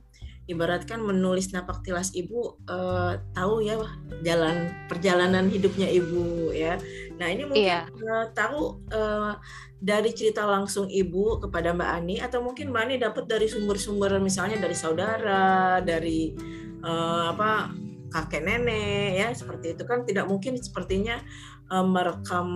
ibaratkan 0.49 0.97
menulis 0.97 1.53
napak 1.53 1.85
tilas 1.85 2.09
ibu 2.17 2.57
uh, 2.65 3.21
tahu 3.37 3.61
ya 3.61 3.77
jalan 4.25 4.73
perjalanan 4.89 5.45
hidupnya 5.45 5.85
ibu 5.85 6.49
ya. 6.49 6.81
Nah 7.21 7.29
ini 7.29 7.45
mungkin 7.45 7.69
yeah. 7.69 7.85
Iya. 7.85 8.09
uh, 8.09 8.25
tahu 8.33 8.61
uh, 8.89 9.37
dari 9.77 10.09
cerita 10.11 10.43
langsung 10.49 10.89
ibu 10.89 11.37
kepada 11.37 11.71
Mbak 11.71 11.91
Ani 12.01 12.15
atau 12.17 12.41
mungkin 12.41 12.73
Mbak 12.73 12.81
Ani 12.81 12.95
dapat 12.97 13.29
dari 13.29 13.45
sumber-sumber 13.45 14.17
misalnya 14.17 14.57
dari 14.57 14.75
saudara, 14.75 15.79
dari 15.85 16.33
uh, 16.81 17.31
apa 17.31 17.69
kakek 18.09 18.41
nenek 18.41 19.21
ya 19.21 19.27
seperti 19.37 19.77
itu 19.77 19.85
kan 19.85 20.01
tidak 20.01 20.25
mungkin 20.25 20.57
sepertinya 20.57 21.21
uh, 21.69 21.85
merekam 21.85 22.49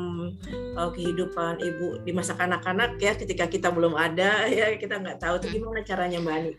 uh, 0.77 0.89
kehidupan 0.91 1.61
ibu 1.61 2.01
di 2.03 2.11
masa 2.11 2.33
kanak-kanak 2.35 2.97
ya 2.97 3.13
ketika 3.15 3.45
kita 3.47 3.69
belum 3.69 3.93
ada 3.97 4.45
ya 4.49 4.75
kita 4.77 4.99
nggak 4.99 5.21
tahu 5.21 5.39
itu 5.41 5.47
hmm. 5.49 5.55
gimana 5.57 5.79
caranya 5.85 6.17
Mbak 6.21 6.35
Ani. 6.35 6.53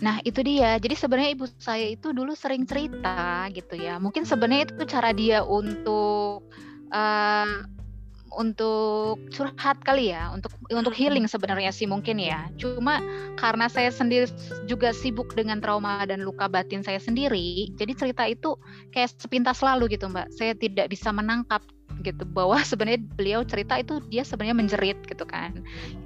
Nah, 0.00 0.16
itu 0.24 0.40
dia. 0.40 0.80
Jadi 0.80 0.96
sebenarnya 0.96 1.30
ibu 1.36 1.44
saya 1.60 1.92
itu 1.92 2.16
dulu 2.16 2.32
sering 2.32 2.64
cerita 2.64 3.44
gitu 3.52 3.76
ya. 3.76 4.00
Mungkin 4.00 4.24
sebenarnya 4.24 4.72
itu 4.72 4.84
cara 4.88 5.12
dia 5.12 5.44
untuk 5.44 6.48
uh, 6.88 7.68
untuk 8.34 9.18
curhat 9.34 9.82
kali 9.82 10.14
ya, 10.14 10.30
untuk 10.30 10.54
untuk 10.70 10.94
healing 10.94 11.26
sebenarnya 11.26 11.74
sih 11.74 11.86
mungkin 11.86 12.18
ya. 12.22 12.46
Cuma 12.56 13.02
karena 13.36 13.66
saya 13.66 13.90
sendiri 13.90 14.30
juga 14.70 14.94
sibuk 14.94 15.34
dengan 15.34 15.58
trauma 15.58 16.06
dan 16.06 16.22
luka 16.22 16.46
batin 16.46 16.86
saya 16.86 17.02
sendiri, 17.02 17.74
jadi 17.74 17.92
cerita 17.94 18.24
itu 18.26 18.54
kayak 18.94 19.10
sepintas 19.18 19.60
lalu 19.60 19.94
gitu, 19.94 20.06
Mbak. 20.06 20.30
Saya 20.34 20.52
tidak 20.54 20.90
bisa 20.92 21.10
menangkap 21.10 21.60
gitu 22.02 22.24
bahwa 22.24 22.58
sebenarnya 22.70 23.00
beliau 23.16 23.44
cerita 23.44 23.76
itu 23.76 24.00
dia 24.08 24.24
sebenarnya 24.24 24.56
menjerit 24.56 24.98
gitu 25.04 25.24
kan 25.28 25.52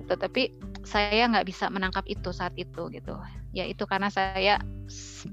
gitu 0.02 0.14
tapi 0.18 0.50
saya 0.84 1.24
nggak 1.30 1.48
bisa 1.48 1.70
menangkap 1.72 2.04
itu 2.10 2.34
saat 2.34 2.52
itu 2.58 2.90
gitu 2.92 3.14
ya 3.56 3.64
itu 3.64 3.86
karena 3.88 4.10
saya 4.10 4.60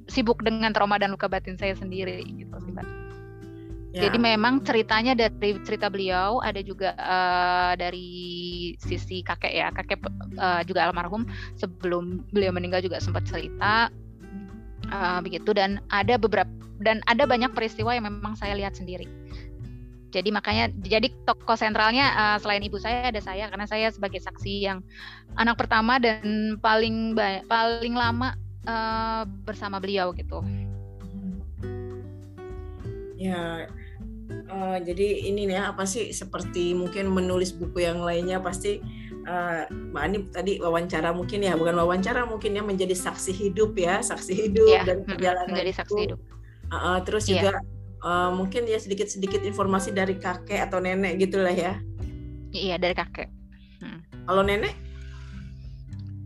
sibuk 0.08 0.40
dengan 0.46 0.72
trauma 0.72 0.96
dan 1.02 1.12
luka 1.12 1.28
batin 1.28 1.58
saya 1.60 1.76
sendiri 1.76 2.24
gitu 2.24 2.56
sih 2.64 2.72
mbak 2.72 3.01
ya. 3.94 4.08
jadi 4.08 4.18
memang 4.18 4.64
ceritanya 4.64 5.14
dari 5.14 5.60
cerita 5.64 5.88
beliau 5.88 6.40
ada 6.44 6.60
juga 6.64 6.96
uh, 6.96 7.74
dari 7.76 8.74
sisi 8.80 9.24
kakek 9.24 9.54
ya 9.54 9.68
kakek 9.72 10.00
uh, 10.40 10.62
juga 10.68 10.88
almarhum 10.90 11.28
sebelum 11.60 12.24
beliau 12.32 12.52
meninggal 12.56 12.84
juga 12.84 13.00
sempat 13.00 13.28
cerita 13.28 13.92
uh, 14.92 15.20
begitu 15.24 15.52
dan 15.52 15.80
ada 15.92 16.16
beberapa 16.16 16.50
dan 16.82 16.98
ada 17.06 17.30
banyak 17.30 17.54
peristiwa 17.54 17.94
yang 17.94 18.10
memang 18.10 18.34
saya 18.34 18.58
lihat 18.58 18.74
sendiri 18.74 19.06
jadi 20.12 20.30
makanya 20.30 20.68
jadi 20.84 21.08
tokoh 21.24 21.56
sentralnya 21.56 22.12
uh, 22.14 22.38
selain 22.44 22.62
ibu 22.62 22.76
saya 22.76 23.08
ada 23.08 23.22
saya 23.24 23.48
karena 23.48 23.64
saya 23.64 23.88
sebagai 23.96 24.20
saksi 24.20 24.68
yang 24.68 24.84
anak 25.40 25.56
pertama 25.56 26.04
dan 26.04 26.60
paling 26.60 27.16
paling 27.48 27.96
lama 27.96 28.36
uh, 28.68 29.24
bersama 29.48 29.80
beliau 29.80 30.12
gitu. 30.12 30.44
Ya, 33.16 33.70
uh, 34.52 34.78
jadi 34.84 35.32
ini 35.32 35.48
nih 35.48 35.72
apa 35.72 35.88
sih 35.88 36.12
seperti 36.12 36.76
mungkin 36.76 37.08
menulis 37.10 37.56
buku 37.56 37.88
yang 37.88 38.04
lainnya 38.04 38.44
pasti 38.44 38.84
uh, 39.26 39.66
Mbak 39.72 40.04
Ani 40.04 40.18
tadi 40.30 40.54
wawancara 40.60 41.16
mungkin 41.16 41.48
ya 41.48 41.56
bukan 41.56 41.80
wawancara 41.80 42.28
mungkin 42.28 42.60
ya 42.60 42.64
menjadi 42.64 42.94
saksi 42.94 43.32
hidup 43.32 43.74
ya 43.80 44.04
saksi 44.04 44.34
hidup 44.36 44.68
ya, 44.68 44.84
dan 44.84 45.08
perjalanan 45.08 45.56
menjadi 45.56 45.74
saksi 45.82 46.00
hidup. 46.10 46.20
Uh, 46.72 46.76
uh, 46.76 46.98
terus 47.04 47.28
ya. 47.28 47.40
juga 47.40 47.52
uh, 48.06 48.30
mungkin 48.36 48.68
ya 48.68 48.80
sedikit-sedikit 48.80 49.42
informasi 49.44 49.96
dari 49.96 50.20
kakek 50.20 50.70
atau 50.70 50.84
nenek 50.84 51.20
gitulah 51.22 51.54
ya. 51.54 51.80
Iya 52.52 52.76
dari 52.76 52.96
kakek. 52.96 53.30
Hmm. 53.80 54.00
Kalau 54.28 54.44
nenek? 54.44 54.76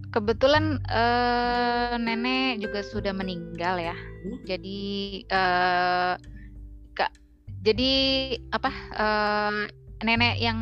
Kebetulan 0.10 0.80
uh, 0.88 2.00
nenek 2.00 2.64
juga 2.64 2.80
sudah 2.82 3.12
meninggal 3.12 3.78
ya. 3.78 3.96
Hmm. 3.96 4.38
Jadi 4.48 4.80
uh, 5.28 6.16
kak, 6.96 7.12
jadi 7.66 7.92
apa? 8.54 8.72
Uh, 8.94 9.66
nenek 10.06 10.38
yang 10.38 10.60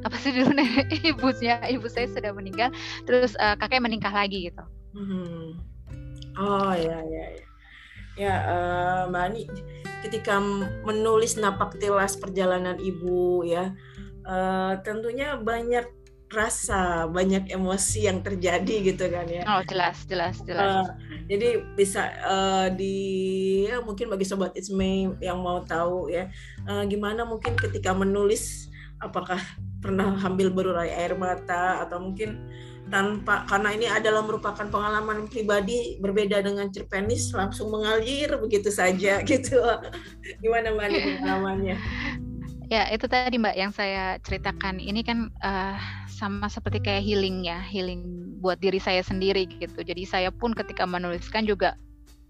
apa 0.00 0.16
sih 0.22 0.32
dulu 0.32 0.54
nenek 0.58 0.88
ibunya 1.04 1.60
ibu 1.68 1.86
saya 1.92 2.08
sudah 2.08 2.32
meninggal, 2.32 2.72
terus 3.04 3.36
uh, 3.36 3.54
kakek 3.60 3.84
menikah 3.84 4.10
lagi 4.10 4.48
gitu. 4.48 4.64
Hmm. 4.96 5.60
Oh 6.40 6.72
ya 6.72 7.04
ya 7.04 7.24
ya. 7.36 7.44
Ya 8.16 8.34
uh, 8.48 9.00
Mbak 9.12 9.22
Ani 9.28 9.42
ketika 10.00 10.40
menulis 10.88 11.36
napak 11.36 11.76
tilas 11.76 12.16
perjalanan 12.16 12.80
ibu 12.80 13.44
ya 13.44 13.76
uh, 14.24 14.80
tentunya 14.80 15.36
banyak 15.36 15.84
rasa 16.26 17.06
banyak 17.06 17.54
emosi 17.54 18.10
yang 18.10 18.18
terjadi 18.18 18.94
gitu 18.94 19.06
kan 19.06 19.26
ya. 19.30 19.46
Oh 19.46 19.62
jelas 19.62 20.02
jelas 20.10 20.42
jelas. 20.42 20.86
Uh, 20.86 20.86
jadi 21.30 21.62
bisa 21.78 22.02
uh, 22.26 22.66
di 22.70 22.96
ya 23.70 23.78
mungkin 23.82 24.10
bagi 24.10 24.26
sobat 24.26 24.54
It's 24.58 24.70
Me 24.70 25.14
yang 25.22 25.42
mau 25.42 25.62
tahu 25.62 26.10
ya 26.10 26.30
uh, 26.66 26.82
gimana 26.86 27.22
mungkin 27.22 27.54
ketika 27.54 27.94
menulis 27.94 28.70
apakah 28.98 29.38
pernah 29.78 30.18
ambil 30.24 30.50
berurai 30.50 30.90
air 30.90 31.14
mata 31.14 31.84
atau 31.84 32.00
mungkin 32.00 32.42
tanpa 32.86 33.42
karena 33.50 33.74
ini 33.74 33.86
adalah 33.90 34.22
merupakan 34.22 34.66
pengalaman 34.70 35.26
pribadi 35.26 35.98
berbeda 35.98 36.38
dengan 36.38 36.70
cerpenis 36.70 37.34
langsung 37.34 37.74
mengalir 37.74 38.38
begitu 38.38 38.70
saja 38.70 39.22
gitu. 39.26 39.58
Gimana 40.42 40.74
mbak 40.74 40.90
pengalamannya 40.94 41.76
ya 42.66 42.90
itu 42.90 43.06
tadi 43.06 43.36
mbak 43.38 43.56
yang 43.56 43.72
saya 43.72 44.18
ceritakan. 44.22 44.82
Ini 44.82 45.00
kan 45.06 45.30
uh, 45.42 45.76
sama 46.10 46.50
seperti 46.50 46.82
kayak 46.82 47.04
healing 47.06 47.46
ya 47.46 47.62
healing 47.62 48.02
buat 48.42 48.58
diri 48.58 48.82
saya 48.82 49.02
sendiri 49.02 49.46
gitu. 49.46 49.82
Jadi 49.82 50.02
saya 50.06 50.30
pun 50.34 50.52
ketika 50.52 50.84
menuliskan 50.86 51.46
juga 51.46 51.78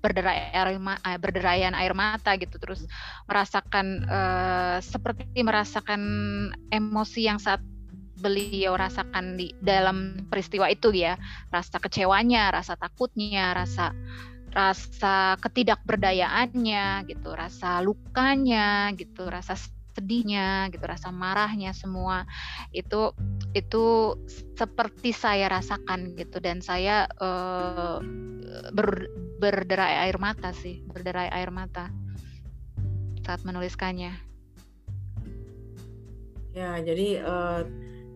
berderai 0.04 0.52
air 0.54 0.76
eh, 0.76 1.18
berderayan 1.18 1.74
air 1.74 1.96
mata 1.96 2.36
gitu. 2.36 2.60
Terus 2.60 2.84
merasakan 3.26 4.06
uh, 4.06 4.78
seperti 4.84 5.40
merasakan 5.40 6.02
emosi 6.70 7.26
yang 7.26 7.40
saat 7.40 7.60
beliau 8.16 8.80
rasakan 8.80 9.36
di 9.36 9.52
dalam 9.60 10.28
peristiwa 10.28 10.68
itu 10.68 10.92
ya. 10.92 11.16
Rasa 11.52 11.80
kecewanya 11.80 12.52
rasa 12.52 12.76
takutnya 12.76 13.56
rasa 13.56 13.92
rasa 14.56 15.36
ketidakberdayaannya 15.44 17.04
gitu 17.12 17.28
rasa 17.36 17.84
lukanya 17.84 18.88
gitu 18.96 19.28
rasa 19.28 19.52
sedihnya 19.96 20.68
gitu 20.68 20.84
rasa 20.84 21.08
marahnya 21.08 21.72
semua 21.72 22.28
itu 22.76 23.16
itu 23.56 24.14
seperti 24.52 25.16
saya 25.16 25.48
rasakan 25.48 26.12
gitu 26.20 26.36
dan 26.44 26.60
saya 26.60 27.08
uh, 27.16 28.04
ber, 28.76 29.08
berderai 29.40 30.04
air 30.04 30.20
mata 30.20 30.52
sih 30.52 30.84
berderai 30.92 31.32
air 31.32 31.48
mata 31.48 31.88
saat 33.24 33.40
menuliskannya 33.42 34.12
ya 36.52 36.76
jadi 36.84 37.08
uh, 37.24 37.60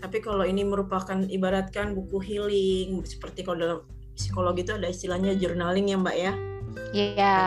tapi 0.01 0.25
kalau 0.25 0.49
ini 0.49 0.65
merupakan 0.65 1.29
ibaratkan 1.29 1.93
buku 1.93 2.21
healing 2.25 3.05
seperti 3.05 3.45
kalau 3.45 3.59
dalam 3.61 3.81
psikologi 4.17 4.65
itu 4.65 4.73
ada 4.77 4.89
istilahnya 4.89 5.37
journaling 5.37 5.93
ya 5.93 5.97
Mbak 6.01 6.17
ya. 6.17 6.33
Iya, 6.95 7.39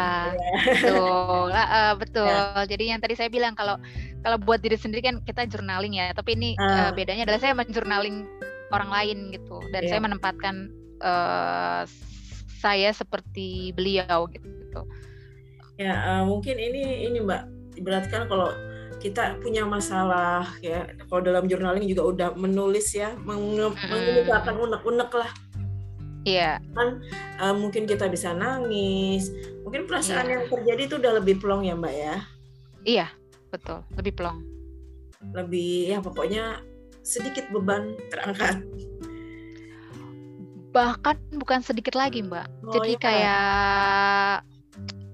betul, 0.68 1.48
uh, 1.56 1.94
betul. 1.96 2.28
Ya. 2.28 2.64
Jadi 2.68 2.84
yang 2.94 3.00
tadi 3.00 3.14
saya 3.16 3.30
bilang 3.32 3.56
kalau 3.56 3.80
kalau 4.24 4.38
buat 4.40 4.64
diri 4.64 4.80
sendiri 4.80 5.04
kan 5.04 5.20
kita 5.22 5.46
journaling 5.46 6.00
ya, 6.00 6.16
tapi 6.16 6.40
ini 6.40 6.56
uh. 6.58 6.90
Uh, 6.90 6.92
bedanya 6.96 7.28
adalah 7.28 7.42
saya 7.44 7.54
menjournaling 7.54 8.26
orang 8.72 8.90
lain 8.90 9.18
gitu, 9.36 9.60
dan 9.70 9.86
ya. 9.86 9.90
saya 9.94 10.00
menempatkan 10.02 10.72
uh, 11.04 11.84
saya 12.58 12.90
seperti 12.96 13.76
beliau 13.76 14.26
gitu. 14.32 14.82
Ya, 15.76 15.94
uh, 16.00 16.24
mungkin 16.24 16.56
ini 16.56 17.06
ini 17.12 17.20
Mbak 17.20 17.78
ibaratkan 17.78 18.32
kalau 18.32 18.50
kita 19.04 19.36
punya 19.44 19.68
masalah 19.68 20.48
ya 20.64 20.88
kalau 21.12 21.20
dalam 21.20 21.44
journaling 21.52 21.84
juga 21.92 22.08
udah 22.08 22.30
menulis 22.40 22.96
ya 22.96 23.12
mengemukakan 23.28 24.56
unek-unek 24.64 25.12
lah 25.12 25.32
Iya. 26.24 26.64
Kan 26.72 27.04
uh, 27.36 27.52
mungkin 27.52 27.84
kita 27.84 28.08
bisa 28.08 28.32
nangis, 28.32 29.28
mungkin 29.68 29.84
perasaan 29.84 30.24
yeah. 30.24 30.34
yang 30.40 30.44
terjadi 30.48 30.82
itu 30.88 30.96
udah 30.96 31.14
lebih 31.20 31.36
plong 31.44 31.68
ya 31.68 31.76
Mbak 31.76 31.96
ya. 32.00 32.16
Iya, 32.84 33.08
betul, 33.54 33.80
lebih 33.94 34.14
plong. 34.18 34.42
lebih 35.24 35.88
ya 35.88 36.04
pokoknya 36.04 36.60
sedikit 37.00 37.48
beban 37.56 37.96
terangkat 38.12 38.60
bahkan 40.74 41.16
bukan 41.38 41.62
sedikit 41.62 41.94
lagi 41.94 42.26
mbak 42.26 42.50
oh, 42.66 42.74
jadi 42.74 42.92
iya. 42.98 43.00
kayak 43.00 44.36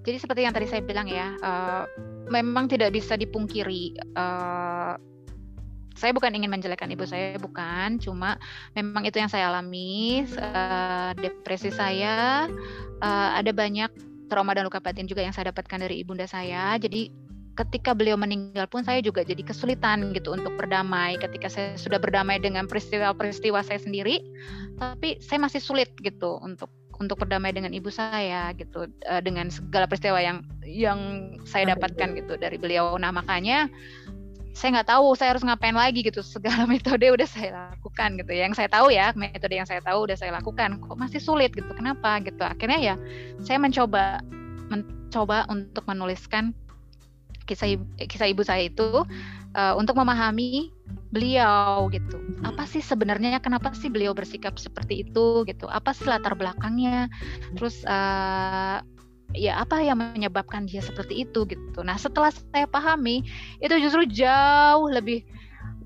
jadi 0.08 0.18
seperti 0.18 0.42
yang 0.48 0.56
tadi 0.56 0.66
saya 0.72 0.82
bilang 0.82 1.06
ya 1.12 1.36
uh, 1.44 1.84
memang 2.32 2.72
tidak 2.72 2.96
bisa 2.96 3.20
dipungkiri 3.20 4.00
uh, 4.16 4.96
saya 6.00 6.16
bukan 6.16 6.32
ingin 6.32 6.48
menjelekkan 6.48 6.88
ibu 6.96 7.04
saya 7.04 7.36
bukan 7.36 8.00
cuma 8.00 8.40
memang 8.72 9.04
itu 9.04 9.20
yang 9.20 9.28
saya 9.28 9.52
alami 9.52 10.24
uh, 10.40 11.12
depresi 11.20 11.76
saya 11.76 12.48
uh, 13.04 13.30
ada 13.36 13.52
banyak 13.52 13.92
trauma 14.32 14.56
dan 14.56 14.64
luka 14.64 14.80
batin 14.80 15.12
juga 15.12 15.28
yang 15.28 15.36
saya 15.36 15.52
dapatkan 15.52 15.76
dari 15.84 16.00
ibunda 16.00 16.24
saya 16.24 16.80
jadi 16.80 17.12
ketika 17.60 17.92
beliau 17.92 18.16
meninggal 18.16 18.72
pun 18.72 18.88
saya 18.88 19.04
juga 19.04 19.20
jadi 19.28 19.44
kesulitan 19.44 20.16
gitu 20.16 20.32
untuk 20.32 20.56
berdamai. 20.56 21.20
Ketika 21.20 21.52
saya 21.52 21.76
sudah 21.76 22.00
berdamai 22.00 22.40
dengan 22.40 22.66
peristiwa-peristiwa 22.72 23.60
saya 23.68 23.84
sendiri 23.84 24.24
tapi 24.80 25.20
saya 25.20 25.44
masih 25.44 25.60
sulit 25.60 25.92
gitu 26.00 26.40
untuk 26.40 26.72
untuk 27.00 27.20
berdamai 27.20 27.52
dengan 27.56 27.72
ibu 27.72 27.88
saya 27.88 28.52
gitu 28.60 28.88
uh, 29.08 29.22
dengan 29.24 29.48
segala 29.52 29.88
peristiwa 29.88 30.20
yang 30.20 30.44
yang 30.64 31.00
saya 31.44 31.76
dapatkan 31.76 32.16
gitu 32.16 32.40
dari 32.40 32.56
beliau. 32.56 32.96
Nah 32.96 33.12
makanya 33.12 33.68
saya 34.56 34.80
nggak 34.80 34.92
tahu 34.92 35.16
saya 35.16 35.36
harus 35.36 35.44
ngapain 35.44 35.76
lagi 35.76 36.00
gitu. 36.00 36.24
Segala 36.24 36.64
metode 36.72 37.12
udah 37.12 37.28
saya 37.28 37.76
lakukan 37.76 38.20
gitu. 38.24 38.32
Yang 38.32 38.64
saya 38.64 38.72
tahu 38.72 38.88
ya 38.92 39.12
metode 39.20 39.52
yang 39.52 39.68
saya 39.68 39.84
tahu 39.84 40.08
udah 40.08 40.16
saya 40.16 40.32
lakukan. 40.32 40.80
Kok 40.80 40.96
masih 40.96 41.20
sulit 41.20 41.52
gitu? 41.52 41.72
Kenapa 41.76 42.24
gitu? 42.24 42.40
Akhirnya 42.40 42.80
ya 42.80 42.96
saya 43.44 43.60
mencoba 43.60 44.24
mencoba 44.72 45.44
untuk 45.52 45.84
menuliskan 45.88 46.56
kisah 47.50 47.74
ibu, 47.74 47.84
kisah 47.98 48.30
ibu 48.30 48.46
saya 48.46 48.70
itu 48.70 49.02
uh, 49.58 49.74
untuk 49.74 49.98
memahami 49.98 50.70
beliau 51.10 51.90
gitu. 51.90 52.22
Apa 52.46 52.70
sih 52.70 52.86
sebenarnya 52.86 53.42
kenapa 53.42 53.74
sih 53.74 53.90
beliau 53.90 54.14
bersikap 54.14 54.62
seperti 54.62 55.10
itu 55.10 55.42
gitu? 55.50 55.66
Apa 55.66 55.98
sih 55.98 56.06
latar 56.06 56.38
belakangnya? 56.38 57.10
Terus 57.58 57.82
uh, 57.90 58.78
ya 59.34 59.62
apa 59.62 59.82
yang 59.82 59.98
menyebabkan 59.98 60.70
dia 60.70 60.86
seperti 60.86 61.26
itu 61.26 61.50
gitu. 61.50 61.82
Nah, 61.82 61.98
setelah 61.98 62.30
saya 62.30 62.70
pahami 62.70 63.26
itu 63.66 63.74
justru 63.82 64.06
jauh 64.06 64.86
lebih 64.94 65.26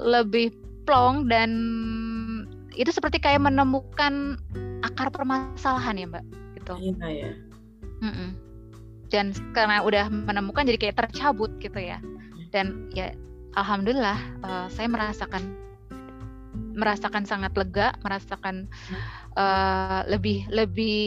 lebih 0.03 0.51
plong 0.83 1.31
dan 1.31 1.49
itu 2.75 2.91
seperti 2.91 3.23
kayak 3.23 3.45
menemukan 3.45 4.35
akar 4.83 5.07
permasalahan 5.13 5.95
ya, 5.95 6.07
Mbak, 6.09 6.25
gitu. 6.59 6.73
Iya, 6.81 7.07
ya. 7.07 7.31
Mm 8.03 8.11
-mm 8.11 8.52
dan 9.13 9.29
karena 9.53 9.85
udah 9.85 10.09
menemukan 10.09 10.65
jadi 10.65 10.89
kayak 10.89 10.97
tercabut 11.05 11.53
gitu 11.61 11.77
ya. 11.77 12.01
Dan 12.49 12.89
ya 12.97 13.13
alhamdulillah 13.53 14.17
uh, 14.41 14.67
saya 14.73 14.89
merasakan 14.89 15.53
merasakan 16.73 17.21
sangat 17.29 17.53
lega 17.53 17.93
merasakan 18.01 18.65
uh, 19.37 20.01
lebih 20.09 20.49
lebih 20.49 21.05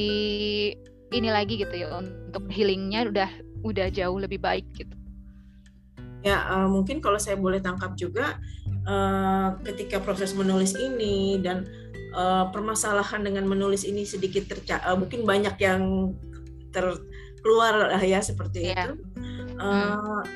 ini 1.10 1.28
lagi 1.30 1.58
gitu 1.58 1.74
ya 1.74 1.98
untuk 1.98 2.46
healingnya 2.46 3.10
udah 3.10 3.30
udah 3.66 3.90
jauh 3.90 4.18
lebih 4.22 4.38
baik 4.38 4.66
gitu. 4.78 4.94
Ya 6.22 6.46
uh, 6.46 6.70
mungkin 6.70 7.02
kalau 7.02 7.18
saya 7.18 7.34
boleh 7.34 7.58
tangkap 7.58 7.98
juga 7.98 8.38
uh, 8.86 9.58
ketika 9.66 9.98
proses 9.98 10.30
menulis 10.38 10.78
ini 10.78 11.42
dan 11.42 11.66
uh, 12.14 12.46
permasalahan 12.54 13.26
dengan 13.26 13.50
menulis 13.50 13.82
ini 13.82 14.06
sedikit 14.06 14.46
terca 14.46 14.78
uh, 14.86 14.94
mungkin 14.94 15.26
banyak 15.26 15.58
yang 15.58 16.14
ter 16.70 16.94
keluar 17.46 17.94
lah 17.94 18.02
ya 18.02 18.18
seperti 18.18 18.74
yeah. 18.74 18.90
itu 18.90 18.94
uh, 19.62 20.26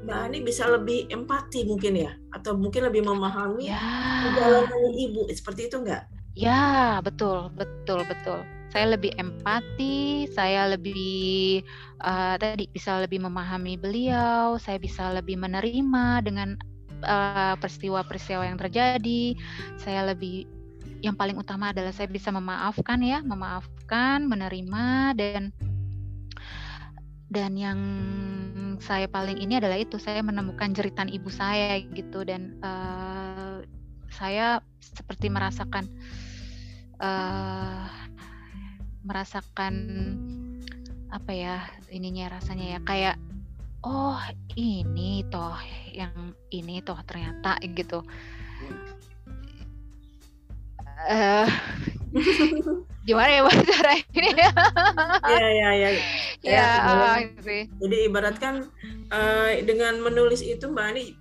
Mbak 0.00 0.16
Ani 0.16 0.38
bisa 0.40 0.64
lebih 0.64 1.12
empati 1.12 1.68
mungkin 1.68 1.92
ya 1.92 2.16
atau 2.32 2.56
mungkin 2.56 2.88
lebih 2.88 3.04
memahami 3.04 3.68
yeah. 3.68 4.32
perjalanan 4.32 4.96
ibu 4.96 5.28
seperti 5.28 5.68
itu 5.68 5.76
enggak? 5.84 6.08
Ya 6.32 7.04
betul 7.04 7.52
betul 7.52 8.08
betul 8.08 8.40
saya 8.70 8.94
lebih 8.94 9.10
empati, 9.18 10.30
saya 10.30 10.70
lebih 10.70 11.66
uh, 12.06 12.38
tadi 12.38 12.70
bisa 12.70 13.02
lebih 13.02 13.18
memahami 13.18 13.74
beliau, 13.74 14.56
saya 14.62 14.78
bisa 14.78 15.10
lebih 15.10 15.34
menerima 15.36 16.22
dengan 16.22 16.54
peristiwa-peristiwa 17.58 18.44
uh, 18.44 18.48
yang 18.52 18.58
terjadi, 18.60 19.34
saya 19.74 20.14
lebih 20.14 20.46
yang 21.00 21.16
paling 21.16 21.34
utama 21.34 21.72
adalah 21.72 21.90
saya 21.90 22.06
bisa 22.06 22.30
memaafkan 22.30 23.00
ya, 23.02 23.24
memaafkan, 23.24 24.28
menerima 24.28 25.16
dan 25.16 25.50
dan 27.30 27.54
yang 27.54 27.80
saya 28.82 29.06
paling 29.06 29.38
ini 29.38 29.62
adalah 29.62 29.78
itu 29.78 30.02
saya 30.02 30.18
menemukan 30.18 30.74
jeritan 30.74 31.06
ibu 31.06 31.30
saya 31.30 31.78
gitu. 31.94 32.26
Dan 32.26 32.58
uh, 32.58 33.62
saya 34.10 34.58
seperti 34.82 35.30
merasakan 35.30 35.86
uh, 36.98 37.86
merasakan 39.06 39.74
apa 41.10 41.30
ya 41.30 41.56
ininya 41.94 42.34
rasanya 42.34 42.78
ya 42.78 42.80
kayak 42.82 43.16
oh 43.86 44.18
ini 44.58 45.22
toh 45.30 45.54
yang 45.94 46.34
ini 46.50 46.82
toh 46.82 46.98
ternyata 47.06 47.62
gitu. 47.62 48.02
Uh, 51.06 51.48
gimana 53.10 53.30
ya 53.30 53.42
cara 53.74 53.92
ini 54.14 54.30
ya 54.38 54.50
ya 55.26 55.48
ya 55.50 55.70
ya 55.74 55.90
ya, 56.46 56.66
uh, 56.86 57.18
sih. 57.42 57.66
jadi 57.82 57.96
ibaratkan 58.06 58.70
uh, 59.10 59.50
dengan 59.66 59.98
menulis 59.98 60.46
itu 60.46 60.70
mbak 60.70 60.94
Ani 60.94 61.18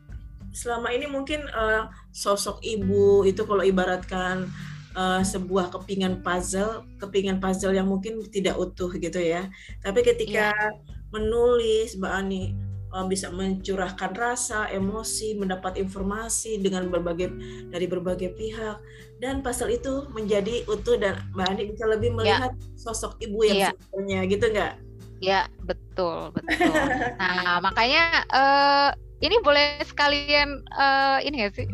selama 0.54 0.94
ini 0.94 1.10
mungkin 1.10 1.50
uh, 1.50 1.90
sosok 2.14 2.62
ibu 2.62 3.26
itu 3.26 3.42
kalau 3.46 3.66
ibaratkan 3.66 4.46
uh, 4.94 5.26
sebuah 5.26 5.74
kepingan 5.74 6.22
puzzle 6.22 6.86
kepingan 7.02 7.42
puzzle 7.42 7.74
yang 7.74 7.90
mungkin 7.90 8.22
tidak 8.30 8.54
utuh 8.62 8.94
gitu 8.94 9.18
ya 9.18 9.50
tapi 9.82 10.06
ketika 10.06 10.54
ya. 10.54 10.70
menulis 11.10 11.98
mbak 11.98 12.14
Ani 12.14 12.69
bisa 13.06 13.30
mencurahkan 13.30 14.12
rasa, 14.18 14.66
emosi, 14.74 15.38
mendapat 15.38 15.78
informasi 15.78 16.58
dengan 16.58 16.90
berbagai 16.90 17.30
dari 17.70 17.86
berbagai 17.86 18.34
pihak 18.34 18.82
dan 19.20 19.44
pasal 19.44 19.70
itu 19.70 20.08
menjadi 20.16 20.64
utuh 20.66 20.96
dan 20.96 21.20
Mbak 21.36 21.48
Ani 21.52 21.64
bisa 21.70 21.86
lebih 21.86 22.10
ya. 22.12 22.16
melihat 22.16 22.52
ya. 22.56 22.66
sosok 22.80 23.20
ibu 23.20 23.40
yang 23.46 23.60
ya. 23.60 23.70
sebenarnya 23.76 24.20
gitu 24.32 24.46
nggak? 24.50 24.74
Ya 25.20 25.42
betul 25.68 26.32
betul. 26.32 26.72
nah 27.22 27.60
makanya 27.60 28.24
uh, 28.32 28.90
ini 29.20 29.36
boleh 29.44 29.84
sekalian 29.84 30.64
uh, 30.72 31.20
ini 31.20 31.44
ya 31.44 31.50
sih 31.52 31.68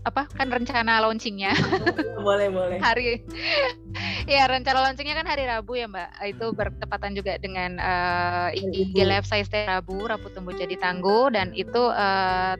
apa 0.00 0.24
kan 0.32 0.48
rencana 0.48 1.04
launchingnya. 1.04 1.52
Boleh 2.26 2.48
boleh. 2.48 2.80
Hari 2.80 3.20
ya 4.32 4.48
rencana 4.48 4.88
launchingnya 4.88 5.16
kan 5.16 5.28
hari 5.28 5.44
Rabu 5.44 5.76
ya 5.76 5.88
Mbak. 5.88 6.10
Itu 6.36 6.46
bertepatan 6.56 7.12
juga 7.12 7.36
dengan 7.36 7.76
uh, 7.76 8.48
IG 8.52 8.96
Live 8.96 9.28
saya 9.28 9.44
Rabu 9.80 10.08
Rabu 10.08 10.32
tumbuh 10.32 10.56
jadi 10.56 10.76
tangguh. 10.80 11.32
Dan 11.32 11.52
itu 11.52 11.80
uh, 11.80 12.56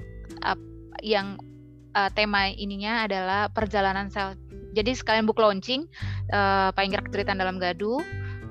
yang 1.01 1.41
uh, 1.97 2.11
tema 2.13 2.53
ininya 2.53 3.09
adalah 3.09 3.49
perjalanan 3.49 4.13
self 4.13 4.37
jadi 4.71 4.95
sekalian 4.95 5.27
book 5.27 5.43
launching 5.43 5.89
uh, 6.31 6.71
paling 6.77 6.95
gerak 6.95 7.11
cerita 7.11 7.35
dalam 7.35 7.59
gaduh 7.59 7.99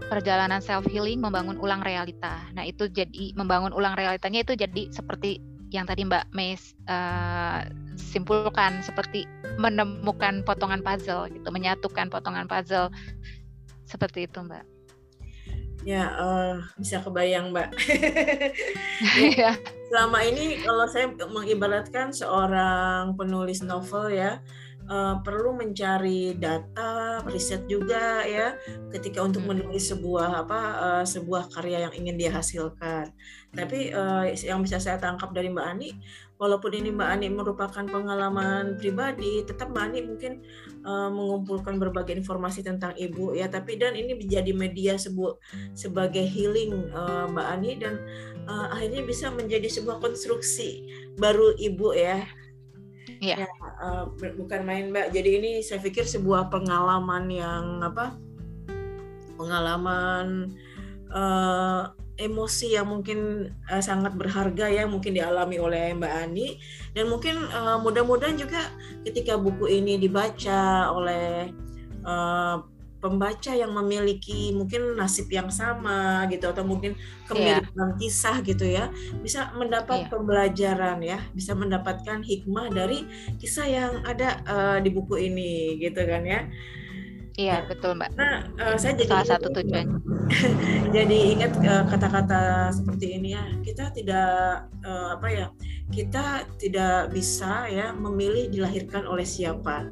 perjalanan 0.10 0.60
self 0.60 0.84
healing 0.90 1.22
membangun 1.22 1.62
ulang 1.62 1.86
realita. 1.86 2.42
Nah 2.58 2.66
itu 2.66 2.90
jadi 2.90 3.38
membangun 3.38 3.72
ulang 3.72 3.94
realitanya 3.94 4.42
itu 4.42 4.58
jadi 4.58 4.90
seperti 4.90 5.38
yang 5.70 5.86
tadi 5.86 6.06
Mbak 6.06 6.34
Mei 6.34 6.58
uh, 6.90 7.62
simpulkan 7.96 8.82
seperti 8.82 9.30
menemukan 9.62 10.42
potongan 10.42 10.82
puzzle 10.82 11.30
gitu, 11.30 11.48
menyatukan 11.54 12.10
potongan 12.10 12.50
puzzle 12.50 12.90
seperti 13.86 14.26
itu 14.26 14.42
Mbak. 14.42 14.66
Ya 15.88 16.12
uh, 16.18 16.60
bisa 16.76 17.00
kebayang 17.00 17.56
Mbak. 17.56 17.70
ya, 19.40 19.56
selama 19.88 20.20
ini 20.26 20.60
kalau 20.66 20.86
saya 20.90 21.14
mengibaratkan 21.30 22.12
seorang 22.12 23.16
penulis 23.16 23.64
novel 23.64 24.12
ya 24.12 24.44
uh, 24.90 25.16
perlu 25.22 25.56
mencari 25.56 26.36
data, 26.36 27.22
riset 27.30 27.64
juga 27.70 28.26
ya 28.26 28.58
ketika 28.90 29.22
untuk 29.22 29.46
hmm. 29.46 29.50
menulis 29.56 29.94
sebuah 29.94 30.44
apa 30.44 30.60
uh, 30.82 31.06
sebuah 31.06 31.54
karya 31.54 31.88
yang 31.88 31.94
ingin 31.96 32.16
dia 32.18 32.32
hasilkan. 32.34 33.14
Tapi 33.50 33.90
uh, 33.90 34.30
yang 34.30 34.62
bisa 34.62 34.78
saya 34.78 35.02
tangkap 35.02 35.34
dari 35.34 35.50
Mbak 35.50 35.66
Ani, 35.66 35.90
walaupun 36.38 36.70
ini 36.70 36.94
Mbak 36.94 37.10
Ani 37.10 37.28
merupakan 37.34 37.82
pengalaman 37.82 38.78
pribadi, 38.78 39.42
tetap 39.42 39.74
Mbak 39.74 39.84
Ani 39.90 40.00
mungkin 40.06 40.46
uh, 40.86 41.10
mengumpulkan 41.10 41.82
berbagai 41.82 42.14
informasi 42.14 42.62
tentang 42.62 42.94
ibu 42.94 43.34
ya. 43.34 43.50
Tapi 43.50 43.82
dan 43.82 43.98
ini 43.98 44.14
menjadi 44.14 44.54
media 44.54 44.94
sebu 45.02 45.42
sebagai 45.74 46.22
healing 46.22 46.94
uh, 46.94 47.26
Mbak 47.34 47.48
Ani 47.50 47.72
dan 47.82 48.06
uh, 48.46 48.70
akhirnya 48.70 49.02
bisa 49.02 49.34
menjadi 49.34 49.66
sebuah 49.66 49.98
konstruksi 49.98 50.86
baru 51.18 51.58
ibu 51.58 51.98
ya 51.98 52.22
Iya. 53.20 53.44
Ya, 53.44 53.50
uh, 53.84 54.08
bukan 54.16 54.64
main 54.64 54.96
Mbak. 54.96 55.12
Jadi 55.12 55.30
ini 55.42 55.52
saya 55.60 55.84
pikir 55.84 56.08
sebuah 56.08 56.48
pengalaman 56.48 57.28
yang 57.28 57.84
apa? 57.84 58.16
Pengalaman 59.36 60.56
uh, 61.12 61.92
emosi 62.20 62.76
yang 62.76 62.92
mungkin 62.92 63.50
uh, 63.72 63.80
sangat 63.80 64.14
berharga 64.20 64.68
ya 64.68 64.84
mungkin 64.86 65.16
dialami 65.16 65.58
oleh 65.58 65.96
Mbak 65.96 66.14
Ani 66.28 66.60
dan 66.92 67.08
mungkin 67.08 67.40
uh, 67.50 67.80
mudah-mudahan 67.80 68.36
juga 68.36 68.60
ketika 69.08 69.40
buku 69.40 69.72
ini 69.72 69.96
dibaca 69.96 70.92
oleh 70.92 71.56
uh, 72.04 72.60
pembaca 73.00 73.56
yang 73.56 73.72
memiliki 73.72 74.52
mungkin 74.52 75.00
nasib 75.00 75.32
yang 75.32 75.48
sama 75.48 76.28
gitu 76.28 76.52
atau 76.52 76.68
mungkin 76.68 77.00
kemiripan 77.32 77.96
yeah. 77.96 77.96
kisah 77.96 78.38
gitu 78.44 78.68
ya 78.68 78.92
bisa 79.24 79.56
mendapat 79.56 80.06
yeah. 80.06 80.10
pembelajaran 80.12 81.00
ya 81.00 81.20
bisa 81.32 81.56
mendapatkan 81.56 82.20
hikmah 82.20 82.68
dari 82.76 83.08
kisah 83.40 83.68
yang 83.72 83.94
ada 84.04 84.44
uh, 84.44 84.78
di 84.84 84.92
buku 84.92 85.16
ini 85.32 85.80
gitu 85.80 86.04
kan 86.04 86.28
ya 86.28 86.44
Iya 87.40 87.64
betul 87.72 87.96
mbak. 87.96 88.12
Nah 88.20 88.44
uh, 88.60 88.76
saya 88.76 89.00
jadi 89.00 89.08
salah 89.08 89.28
satu 89.40 89.48
tujuan. 89.56 89.88
jadi 90.96 91.18
ingat 91.40 91.56
kata 91.56 91.88
kata-kata 91.88 92.42
seperti 92.76 93.16
ini 93.16 93.32
ya 93.32 93.44
kita 93.64 93.96
tidak 93.96 94.68
uh, 94.84 95.16
apa 95.16 95.28
ya 95.32 95.48
kita 95.88 96.44
tidak 96.60 97.16
bisa 97.16 97.72
ya 97.72 97.96
memilih 97.96 98.52
dilahirkan 98.52 99.08
oleh 99.08 99.24
siapa 99.24 99.88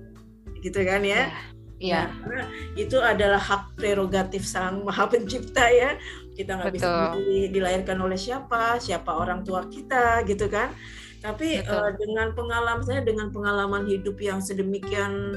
gitu 0.60 0.84
kan 0.84 1.08
ya. 1.08 1.32
Iya. 1.78 2.10
Nah, 2.10 2.50
itu 2.74 2.98
adalah 2.98 3.38
hak 3.38 3.78
prerogatif 3.78 4.44
sang 4.44 4.82
maha 4.88 5.08
pencipta 5.08 5.72
ya. 5.72 5.96
Kita 6.36 6.60
nggak 6.60 6.74
bisa 6.76 7.16
memilih 7.16 7.50
dilahirkan 7.54 7.98
oleh 8.04 8.20
siapa, 8.20 8.82
siapa 8.84 9.10
orang 9.10 9.48
tua 9.48 9.66
kita 9.72 10.26
gitu 10.28 10.52
kan. 10.52 10.76
Tapi 11.18 11.66
uh, 11.66 11.96
dengan 11.98 12.36
pengalaman 12.38 12.86
saya 12.86 13.02
dengan 13.02 13.34
pengalaman 13.34 13.90
hidup 13.90 14.22
yang 14.22 14.38
sedemikian 14.38 15.34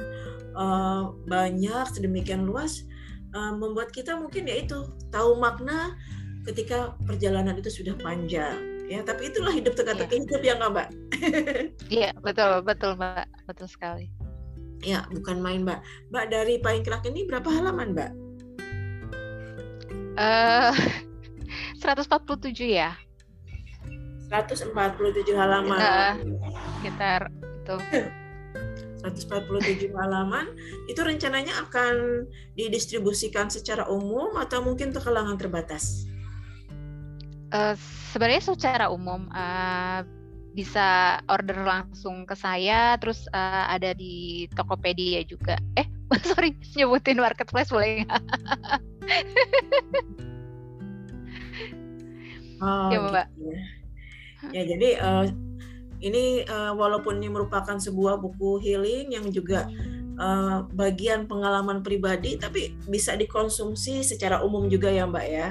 uh, 0.57 1.15
banyak 1.27 1.85
sedemikian 1.91 2.47
luas 2.47 2.87
uh, 3.35 3.55
membuat 3.55 3.91
kita 3.95 4.17
mungkin 4.19 4.47
ya 4.47 4.63
itu 4.63 4.87
tahu 5.11 5.39
makna 5.39 5.95
ketika 6.49 6.97
perjalanan 7.05 7.59
itu 7.59 7.71
sudah 7.71 7.95
panjang. 8.01 8.57
Ya 8.91 9.07
tapi 9.07 9.31
itulah 9.31 9.55
hidup 9.55 9.79
teka-teki 9.79 10.19
yeah. 10.19 10.23
hidup 10.27 10.41
ya 10.43 10.53
nggak 10.59 10.71
mbak. 10.75 10.89
Iya 11.95 12.11
betul 12.23 12.51
betul 12.67 12.99
mbak. 12.99 13.27
Betul 13.47 13.69
sekali. 13.71 14.11
Ya 14.83 15.07
bukan 15.15 15.39
main 15.39 15.63
mbak. 15.63 15.85
Mbak 16.11 16.27
dari 16.33 16.59
Paingkrak 16.59 17.07
ini 17.07 17.29
berapa 17.29 17.47
halaman 17.49 17.95
mbak? 17.95 18.13
Uh, 20.21 20.77
147 21.81 22.53
ya? 22.77 22.93
147 24.29 25.33
halaman. 25.33 25.81
Uh, 25.81 26.13
sekitar 26.77 27.33
itu 27.33 27.77
147 29.01 29.97
halaman 29.97 30.53
itu 30.87 31.01
rencananya 31.01 31.57
akan 31.69 32.27
didistribusikan 32.55 33.49
secara 33.49 33.89
umum 33.89 34.37
atau 34.37 34.61
mungkin 34.61 34.93
untuk 34.93 35.09
kalangan 35.09 35.41
terbatas? 35.41 36.05
Uh, 37.51 37.75
sebenarnya 38.15 38.43
secara 38.45 38.87
umum 38.93 39.27
uh, 39.35 40.07
bisa 40.55 41.19
order 41.31 41.63
langsung 41.63 42.27
ke 42.27 42.35
saya, 42.37 42.99
terus 43.01 43.27
uh, 43.33 43.67
ada 43.71 43.95
di 43.95 44.47
Tokopedia 44.55 45.25
juga. 45.25 45.57
Eh, 45.79 45.87
sorry, 46.29 46.55
nyebutin 46.77 47.19
marketplace 47.19 47.71
boleh 47.73 48.05
nggak? 48.05 48.23
oh, 52.63 52.91
ya, 52.91 52.99
Mbak. 53.01 53.27
Gitu. 53.35 53.51
Ya. 53.51 53.59
ya, 54.51 54.63
jadi 54.77 54.89
uh, 55.01 55.25
ini 56.01 56.45
uh, 56.49 56.73
walaupun 56.73 57.21
ini 57.21 57.29
merupakan 57.29 57.77
sebuah 57.77 58.21
buku 58.21 58.61
healing 58.61 59.13
yang 59.13 59.29
juga 59.29 59.69
uh, 60.17 60.65
bagian 60.73 61.29
pengalaman 61.29 61.85
pribadi, 61.85 62.41
tapi 62.41 62.77
bisa 62.89 63.17
dikonsumsi 63.17 64.05
secara 64.05 64.41
umum 64.41 64.69
juga 64.69 64.89
ya 64.89 65.05
Mbak 65.05 65.27
ya. 65.29 65.49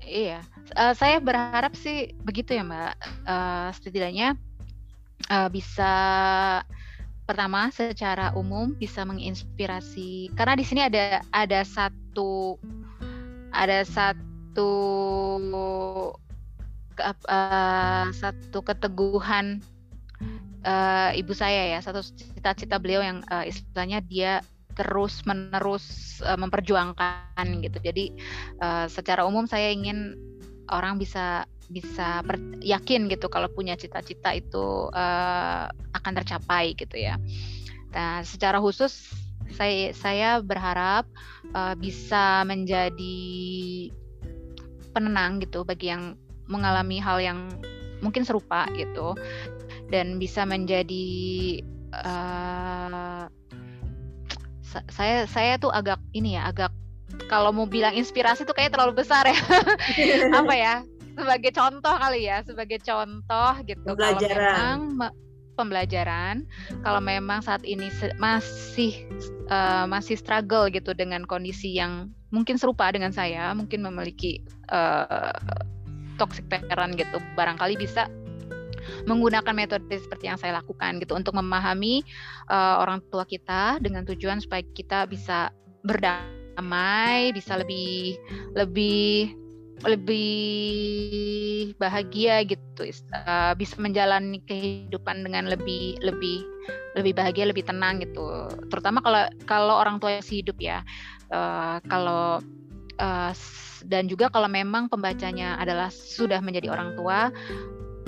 Iya, 0.00 0.40
uh, 0.74 0.96
saya 0.96 1.20
berharap 1.20 1.76
sih 1.76 2.16
begitu 2.24 2.56
ya 2.56 2.64
Mbak. 2.64 2.94
Uh, 3.28 3.68
setidaknya 3.76 4.34
uh, 5.28 5.48
bisa 5.52 5.92
pertama 7.30 7.70
secara 7.70 8.34
umum 8.34 8.74
bisa 8.74 9.06
menginspirasi 9.06 10.34
karena 10.34 10.58
di 10.58 10.66
sini 10.66 10.82
ada 10.82 11.22
ada 11.30 11.62
satu 11.62 12.58
ada 13.54 13.86
satu 13.86 14.72
uh, 16.98 18.10
satu 18.10 18.58
keteguhan 18.66 19.62
uh, 20.64 21.10
ibu 21.16 21.32
saya 21.32 21.76
ya 21.76 21.78
satu 21.80 22.00
cita-cita 22.02 22.76
beliau 22.80 23.00
yang 23.04 23.18
uh, 23.28 23.44
istilahnya 23.44 24.00
dia 24.04 24.44
terus 24.78 25.26
menerus 25.28 26.18
uh, 26.24 26.38
memperjuangkan 26.38 27.44
gitu. 27.60 27.78
Jadi 27.82 28.14
uh, 28.62 28.86
secara 28.88 29.26
umum 29.26 29.44
saya 29.44 29.72
ingin 29.74 30.16
orang 30.70 30.96
bisa 30.96 31.44
bisa 31.70 32.22
yakin 32.58 33.06
gitu 33.06 33.30
kalau 33.30 33.46
punya 33.46 33.78
cita-cita 33.78 34.34
itu 34.34 34.90
uh, 34.90 35.70
akan 35.94 36.12
tercapai 36.22 36.74
gitu 36.74 36.98
ya. 36.98 37.18
Nah 37.94 38.22
secara 38.26 38.58
khusus 38.58 39.10
saya 39.54 39.90
saya 39.94 40.30
berharap 40.42 41.06
uh, 41.54 41.74
bisa 41.74 42.46
menjadi 42.46 43.18
penenang 44.90 45.42
gitu 45.42 45.62
bagi 45.62 45.90
yang 45.90 46.18
mengalami 46.50 46.98
hal 46.98 47.22
yang 47.22 47.46
mungkin 48.02 48.26
serupa 48.26 48.66
gitu 48.74 49.14
dan 49.90 50.16
bisa 50.22 50.46
menjadi 50.46 51.06
uh, 51.92 53.26
saya 54.90 55.26
saya 55.26 55.58
tuh 55.58 55.74
agak 55.74 55.98
ini 56.14 56.38
ya 56.38 56.46
agak 56.46 56.70
kalau 57.26 57.50
mau 57.50 57.66
bilang 57.66 57.94
inspirasi 57.98 58.46
tuh 58.46 58.54
kayak 58.54 58.70
terlalu 58.70 59.02
besar 59.02 59.26
ya. 59.26 59.34
Apa 60.40 60.54
ya? 60.54 60.74
Sebagai 61.18 61.50
contoh 61.52 61.94
kali 61.98 62.30
ya 62.30 62.40
sebagai 62.46 62.78
contoh 62.80 63.52
gitu. 63.66 63.82
Pembelajaran. 63.82 64.30
kalau 64.30 64.86
memang 64.86 65.10
pembelajaran 65.58 66.36
kalau 66.80 67.00
memang 67.04 67.44
saat 67.44 67.60
ini 67.68 67.92
masih 68.16 69.04
uh, 69.52 69.84
masih 69.84 70.16
struggle 70.16 70.72
gitu 70.72 70.96
dengan 70.96 71.28
kondisi 71.28 71.76
yang 71.76 72.08
mungkin 72.32 72.56
serupa 72.56 72.88
dengan 72.88 73.12
saya 73.12 73.52
mungkin 73.52 73.84
memiliki 73.84 74.40
uh, 74.72 75.36
toxic 76.16 76.48
parent 76.48 76.96
gitu 76.96 77.20
barangkali 77.36 77.76
bisa 77.76 78.08
menggunakan 79.06 79.54
metode 79.54 79.86
seperti 79.90 80.30
yang 80.30 80.38
saya 80.38 80.58
lakukan 80.60 81.00
gitu 81.02 81.16
untuk 81.16 81.36
memahami 81.36 82.02
uh, 82.48 82.80
orang 82.82 83.00
tua 83.08 83.24
kita 83.24 83.78
dengan 83.82 84.04
tujuan 84.06 84.40
supaya 84.42 84.62
kita 84.74 85.06
bisa 85.08 85.50
berdamai, 85.84 87.32
bisa 87.32 87.56
lebih 87.56 88.20
lebih 88.54 89.34
lebih 89.80 91.72
bahagia 91.80 92.44
gitu 92.44 92.84
uh, 93.16 93.56
bisa 93.56 93.80
menjalani 93.80 94.44
kehidupan 94.44 95.24
dengan 95.24 95.48
lebih 95.48 95.96
lebih 96.04 96.44
lebih 96.92 97.16
bahagia 97.16 97.48
lebih 97.48 97.64
tenang 97.64 98.04
gitu. 98.04 98.50
Terutama 98.68 99.00
kalau 99.00 99.24
kalau 99.48 99.74
orang 99.80 99.96
tua 99.96 100.20
masih 100.20 100.44
hidup 100.44 100.60
ya 100.60 100.84
uh, 101.32 101.80
kalau 101.88 102.44
uh, 103.00 103.32
dan 103.88 104.04
juga 104.04 104.28
kalau 104.28 104.48
memang 104.50 104.92
pembacanya 104.92 105.56
adalah 105.56 105.88
sudah 105.88 106.44
menjadi 106.44 106.68
orang 106.68 106.92
tua 107.00 107.32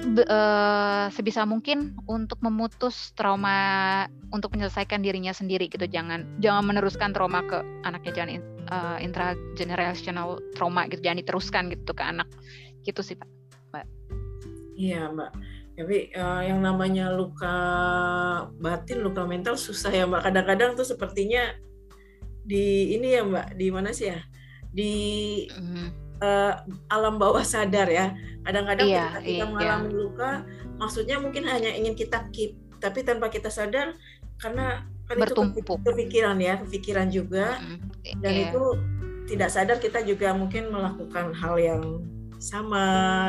uh, 0.04 1.06
sebisa 1.14 1.46
mungkin 1.46 1.94
untuk 2.10 2.38
memutus 2.42 3.14
trauma 3.14 4.06
untuk 4.34 4.54
menyelesaikan 4.54 5.00
dirinya 5.00 5.30
sendiri 5.30 5.70
gitu. 5.70 5.86
Jangan 5.86 6.26
jangan 6.42 6.64
meneruskan 6.66 7.14
trauma 7.14 7.42
ke 7.46 7.62
anaknya 7.86 8.12
jangan 8.12 8.30
uh, 8.68 8.98
intragenerational 8.98 10.42
trauma 10.54 10.86
gitu. 10.90 11.02
Jangan 11.02 11.18
diteruskan 11.22 11.62
gitu 11.70 11.92
ke 11.94 12.02
anak. 12.02 12.28
Gitu 12.82 13.00
sih 13.00 13.14
pak. 13.14 13.28
Mbak. 13.70 13.86
Iya 14.76 15.00
mbak. 15.12 15.30
Tapi 15.72 15.98
uh, 16.12 16.42
yang 16.44 16.60
namanya 16.60 17.08
luka 17.10 17.56
batin 18.60 19.00
luka 19.00 19.24
mental 19.24 19.54
susah 19.56 19.90
ya 19.94 20.04
mbak. 20.04 20.26
Kadang-kadang 20.26 20.76
tuh 20.76 20.86
sepertinya 20.86 21.54
di 22.42 22.96
ini 22.98 23.16
ya 23.16 23.22
mbak. 23.22 23.54
Di 23.54 23.66
mana 23.70 23.94
sih 23.94 24.10
ya? 24.10 24.20
Di 24.72 24.92
mm 25.52 26.11
uh, 26.22 26.52
alam 26.88 27.18
bawah 27.18 27.42
sadar 27.42 27.90
ya. 27.90 28.14
Kadang-kadang 28.46 28.86
iya, 28.86 29.06
kita, 29.18 29.20
kita 29.22 29.44
iya. 29.44 29.50
mengalami 29.50 29.90
luka, 29.90 30.30
maksudnya 30.78 31.16
mungkin 31.18 31.46
hanya 31.46 31.70
ingin 31.74 31.94
kita 31.98 32.26
keep, 32.30 32.58
tapi 32.78 33.02
tanpa 33.02 33.30
kita 33.30 33.50
sadar 33.50 33.94
karena 34.38 34.86
kan 35.06 35.16
Bertumpuk. 35.18 35.62
itu 35.62 35.82
kepikiran 35.82 36.38
ya, 36.38 36.58
kepikiran 36.62 37.10
juga, 37.10 37.58
mm-hmm. 37.58 38.18
dan 38.22 38.32
iya. 38.32 38.42
itu 38.50 38.62
tidak 39.30 39.50
sadar 39.54 39.78
kita 39.78 40.02
juga 40.02 40.34
mungkin 40.34 40.74
melakukan 40.74 41.30
hal 41.30 41.54
yang 41.62 41.82
sama 42.42 42.82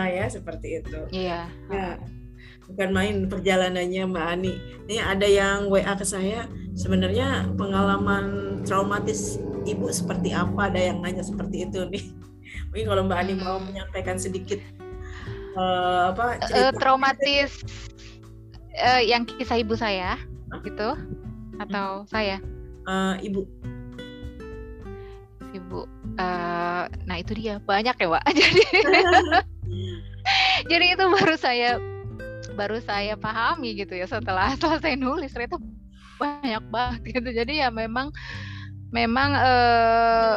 ya 0.10 0.26
seperti 0.26 0.82
itu. 0.82 1.00
Iya. 1.14 1.46
Ya, 1.70 2.02
bukan 2.66 2.90
main 2.90 3.16
perjalanannya 3.30 4.10
Mbak 4.10 4.26
Ani. 4.26 4.54
Ini 4.90 4.98
ada 4.98 5.28
yang 5.30 5.70
WA 5.70 5.94
ke 5.94 6.06
saya, 6.06 6.50
sebenarnya 6.74 7.54
pengalaman 7.54 8.58
traumatis 8.66 9.38
ibu 9.70 9.94
seperti 9.94 10.34
apa? 10.34 10.74
Ada 10.74 10.90
yang 10.90 11.06
nanya 11.06 11.22
seperti 11.22 11.70
itu 11.70 11.86
nih. 11.86 12.06
Mungkin 12.74 12.90
kalau 12.90 13.06
Mbak 13.06 13.20
Ani 13.22 13.34
mau 13.38 13.62
menyampaikan 13.62 14.18
sedikit 14.18 14.58
uh, 15.54 16.10
apa 16.10 16.42
cerita. 16.42 16.58
Uh, 16.58 16.72
traumatis 16.82 17.62
uh, 18.82 18.98
yang 18.98 19.30
kisah 19.30 19.62
ibu 19.62 19.78
saya 19.78 20.18
huh? 20.50 20.58
gitu 20.66 20.98
atau 21.62 22.02
hmm. 22.02 22.10
saya? 22.10 22.42
Uh, 22.90 23.14
ibu. 23.22 23.46
Ibu. 25.54 25.86
Uh, 26.18 26.90
nah 27.06 27.22
itu 27.22 27.38
dia 27.38 27.62
banyak 27.62 27.94
ya, 27.94 28.08
Pak. 28.10 28.26
Jadi 28.42 28.62
jadi 30.72 30.96
itu 30.96 31.04
baru 31.04 31.36
saya 31.36 31.80
baru 32.54 32.78
saya 32.84 33.18
pahami 33.18 33.76
gitu 33.76 33.98
ya 33.98 34.08
setelah 34.08 34.54
selesai 34.62 34.96
nulis 34.96 35.34
ternyata 35.34 35.58
banyak 36.22 36.64
banget 36.70 37.02
gitu 37.18 37.30
jadi 37.34 37.68
ya 37.68 37.70
memang 37.74 38.14
memang 38.94 39.34
eh, 39.34 40.36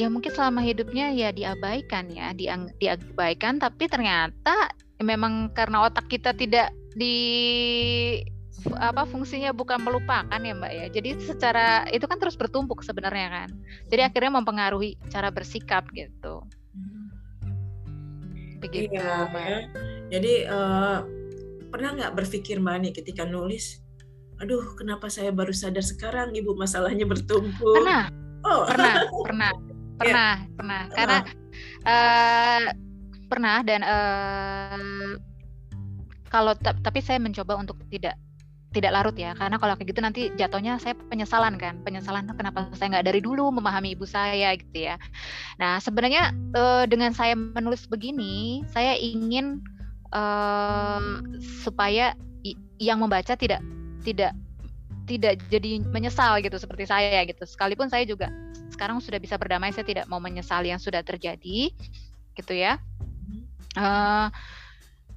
ya 0.00 0.08
mungkin 0.08 0.32
selama 0.32 0.64
hidupnya 0.64 1.12
ya 1.12 1.28
diabaikan 1.28 2.08
ya 2.08 2.32
diang, 2.32 2.72
diabaikan 2.80 3.60
tapi 3.60 3.84
ternyata 3.84 4.72
memang 5.04 5.52
karena 5.52 5.84
otak 5.84 6.08
kita 6.08 6.32
tidak 6.32 6.72
di 6.96 7.16
apa 8.76 9.08
fungsinya 9.08 9.56
bukan 9.56 9.80
melupakan 9.80 10.36
ya 10.36 10.52
mbak 10.52 10.72
ya. 10.72 10.86
Jadi 10.92 11.16
secara 11.20 11.88
itu 11.92 12.04
kan 12.04 12.20
terus 12.20 12.36
bertumpuk 12.36 12.84
sebenarnya 12.84 13.28
kan. 13.28 13.48
Jadi 13.88 14.04
akhirnya 14.04 14.36
mempengaruhi 14.40 15.00
cara 15.08 15.32
bersikap 15.32 15.88
gitu. 15.96 16.44
Begitu 18.60 18.92
iya, 18.92 19.24
mbak. 19.32 19.44
ya. 19.44 19.58
jadi 20.12 20.32
uh, 20.52 20.98
pernah 21.72 21.96
nggak 21.96 22.12
berpikir 22.12 22.60
mbak 22.60 22.76
nih 22.84 22.92
ketika 22.92 23.24
nulis 23.24 23.80
aduh 24.40 24.72
kenapa 24.72 25.12
saya 25.12 25.32
baru 25.32 25.52
sadar 25.52 25.84
sekarang 25.84 26.32
ibu 26.32 26.56
masalahnya 26.56 27.04
bertumpuk? 27.08 27.76
Pernah. 27.76 28.08
Oh. 28.40 28.64
pernah 28.64 29.04
pernah 29.28 29.52
pernah 30.00 30.40
yeah. 30.40 30.56
pernah 30.56 30.82
karena 30.96 31.18
uh, 31.84 32.60
pernah 33.28 33.56
dan 33.62 33.80
uh, 33.84 35.12
kalau 36.32 36.56
tapi 36.58 37.04
saya 37.04 37.20
mencoba 37.20 37.58
untuk 37.60 37.76
tidak 37.92 38.16
tidak 38.70 38.94
larut 38.94 39.16
ya. 39.18 39.34
Karena 39.34 39.58
kalau 39.58 39.74
kayak 39.74 39.88
gitu 39.90 40.00
nanti 40.00 40.22
jatuhnya 40.38 40.78
saya 40.78 40.94
penyesalan 41.10 41.58
kan. 41.58 41.82
Penyesalan 41.82 42.30
kenapa 42.38 42.70
saya 42.78 42.98
nggak 42.98 43.06
dari 43.10 43.20
dulu 43.20 43.50
memahami 43.50 43.98
ibu 43.98 44.06
saya? 44.06 44.54
Gitu 44.54 44.90
ya. 44.90 44.96
Nah 45.58 45.82
sebenarnya 45.82 46.30
uh, 46.54 46.86
dengan 46.86 47.10
saya 47.10 47.34
menulis 47.34 47.90
begini 47.90 48.62
saya 48.70 48.94
ingin 48.94 49.58
uh, 50.14 51.18
supaya 51.42 52.14
yang 52.80 53.02
membaca 53.02 53.34
tidak 53.36 53.60
tidak 54.06 54.32
tidak 55.10 55.42
jadi 55.50 55.82
menyesal 55.90 56.38
gitu 56.38 56.54
seperti 56.54 56.86
saya 56.86 57.26
gitu. 57.26 57.42
Sekalipun 57.42 57.90
saya 57.90 58.06
juga 58.06 58.30
sekarang 58.70 59.02
sudah 59.02 59.18
bisa 59.18 59.34
berdamai 59.34 59.74
saya 59.74 59.82
tidak 59.82 60.06
mau 60.06 60.22
menyesali 60.22 60.70
yang 60.70 60.78
sudah 60.78 61.02
terjadi 61.02 61.74
gitu 62.38 62.52
ya. 62.54 62.78
Uh, 63.74 64.30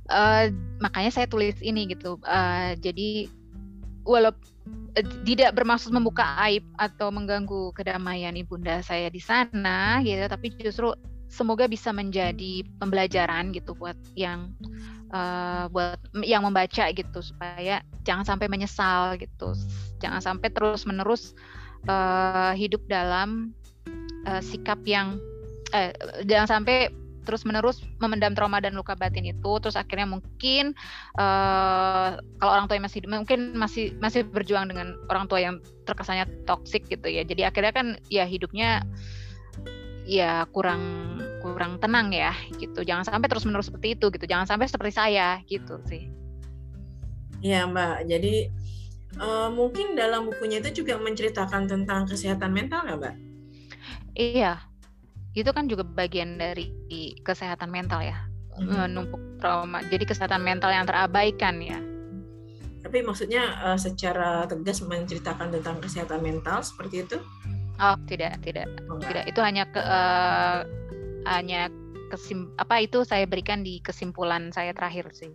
uh, 0.10 0.50
makanya 0.82 1.14
saya 1.14 1.30
tulis 1.30 1.54
ini 1.62 1.94
gitu. 1.94 2.18
Uh, 2.26 2.74
jadi 2.82 3.30
walaupun 4.02 4.50
tidak 5.26 5.58
bermaksud 5.58 5.90
membuka 5.90 6.26
aib 6.46 6.66
atau 6.78 7.10
mengganggu 7.10 7.74
kedamaian 7.74 8.34
ibunda 8.38 8.82
saya 8.86 9.10
di 9.10 9.18
sana 9.18 9.98
gitu 10.06 10.22
tapi 10.30 10.54
justru 10.54 10.94
semoga 11.34 11.66
bisa 11.66 11.90
menjadi 11.90 12.62
pembelajaran 12.78 13.50
gitu 13.58 13.74
buat 13.74 13.98
yang 14.14 14.54
uh, 15.10 15.66
buat 15.74 15.98
yang 16.22 16.46
membaca 16.46 16.94
gitu 16.94 17.20
supaya 17.26 17.82
jangan 18.06 18.22
sampai 18.22 18.46
menyesal 18.46 19.18
gitu. 19.18 19.58
Jangan 19.98 20.22
sampai 20.22 20.54
terus 20.54 20.86
menerus 20.86 21.34
uh, 21.90 22.54
hidup 22.54 22.86
dalam 22.86 23.50
uh, 24.30 24.42
sikap 24.46 24.78
yang 24.86 25.18
uh, 25.74 25.90
jangan 26.30 26.62
sampai 26.62 26.94
terus 27.24 27.48
menerus 27.48 27.80
memendam 28.04 28.36
trauma 28.36 28.60
dan 28.60 28.76
luka 28.76 29.00
batin 29.00 29.24
itu 29.24 29.52
terus 29.64 29.80
akhirnya 29.80 30.04
mungkin 30.04 30.76
uh, 31.16 32.20
kalau 32.20 32.52
orang 32.52 32.68
tua 32.68 32.76
yang 32.76 32.86
masih 32.86 33.00
mungkin 33.08 33.56
masih 33.56 33.96
masih 34.04 34.28
berjuang 34.28 34.68
dengan 34.68 35.00
orang 35.08 35.32
tua 35.32 35.40
yang 35.40 35.64
terkesannya 35.88 36.28
toksik 36.44 36.86
gitu 36.92 37.08
ya. 37.08 37.24
Jadi 37.24 37.48
akhirnya 37.48 37.74
kan 37.74 37.88
ya 38.12 38.28
hidupnya 38.28 38.84
ya 40.04 40.44
kurang 40.52 40.84
kurang 41.54 41.78
tenang 41.78 42.10
ya 42.10 42.34
gitu. 42.58 42.82
Jangan 42.82 43.06
sampai 43.06 43.28
terus 43.30 43.46
menerus 43.46 43.70
seperti 43.70 43.96
itu 43.96 44.10
gitu. 44.10 44.26
Jangan 44.26 44.50
sampai 44.50 44.66
seperti 44.68 44.94
saya 44.98 45.40
gitu 45.48 45.80
sih. 45.88 46.10
Ya 47.40 47.70
mbak. 47.70 48.10
Jadi 48.10 48.50
uh, 49.22 49.54
mungkin 49.54 49.94
dalam 49.94 50.28
bukunya 50.28 50.60
itu 50.60 50.84
juga 50.84 50.98
menceritakan 50.98 51.70
tentang 51.70 52.10
kesehatan 52.10 52.52
mental 52.52 52.84
nggak 52.90 52.98
mbak? 53.00 53.16
Iya. 54.18 54.60
Itu 55.34 55.50
kan 55.50 55.66
juga 55.66 55.82
bagian 55.86 56.38
dari 56.38 56.70
kesehatan 57.22 57.70
mental 57.70 58.02
ya. 58.02 58.18
Hmm. 58.54 58.86
numpuk 58.86 59.42
trauma. 59.42 59.82
Jadi 59.90 60.06
kesehatan 60.06 60.46
mental 60.46 60.70
yang 60.70 60.86
terabaikan 60.86 61.58
ya. 61.58 61.82
Tapi 62.86 63.02
maksudnya 63.02 63.58
uh, 63.66 63.80
secara 63.80 64.46
tegas 64.46 64.84
menceritakan 64.86 65.50
tentang 65.50 65.82
kesehatan 65.82 66.22
mental 66.22 66.62
seperti 66.62 67.02
itu? 67.02 67.18
Oh, 67.82 67.98
tidak, 68.06 68.38
tidak. 68.46 68.70
Oh, 68.86 69.02
tidak. 69.02 69.26
Itu 69.26 69.42
hanya 69.42 69.66
ke 69.66 69.82
uh, 69.82 70.62
hanya 71.28 71.72
kesim 72.14 72.54
apa 72.62 72.86
itu 72.86 73.02
saya 73.02 73.26
berikan 73.26 73.66
di 73.66 73.82
kesimpulan 73.82 74.54
saya 74.54 74.76
terakhir 74.76 75.10
sih. 75.16 75.34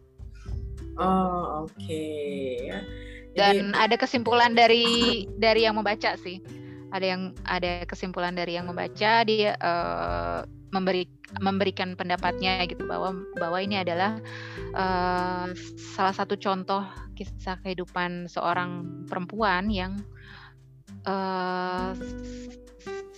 Oh, 0.98 1.66
oke 1.66 1.74
okay. 1.78 2.70
ya. 2.70 2.80
Dan 3.34 3.70
ada 3.74 3.94
kesimpulan 3.94 4.54
dari 4.54 5.26
dari 5.38 5.66
yang 5.66 5.78
membaca 5.78 6.14
sih. 6.18 6.42
Ada 6.90 7.06
yang 7.06 7.22
ada 7.44 7.84
kesimpulan 7.84 8.32
dari 8.34 8.56
yang 8.56 8.66
membaca 8.66 9.22
dia 9.22 9.54
uh, 9.60 10.42
memberi 10.72 11.06
memberikan 11.40 11.92
pendapatnya 11.92 12.64
gitu 12.64 12.88
bahwa 12.88 13.12
bahwa 13.36 13.58
ini 13.60 13.84
adalah 13.84 14.16
uh, 14.72 15.52
salah 15.94 16.14
satu 16.16 16.40
contoh 16.40 16.82
kisah 17.12 17.60
kehidupan 17.60 18.26
seorang 18.30 19.04
perempuan 19.04 19.68
yang 19.68 20.00
uh, 21.04 21.92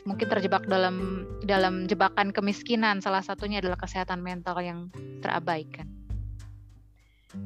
mungkin 0.09 0.26
terjebak 0.28 0.64
dalam 0.66 1.26
dalam 1.44 1.84
jebakan 1.84 2.32
kemiskinan 2.32 3.05
salah 3.05 3.20
satunya 3.20 3.61
adalah 3.61 3.76
kesehatan 3.76 4.24
mental 4.24 4.57
yang 4.61 4.88
terabaikan. 5.20 5.88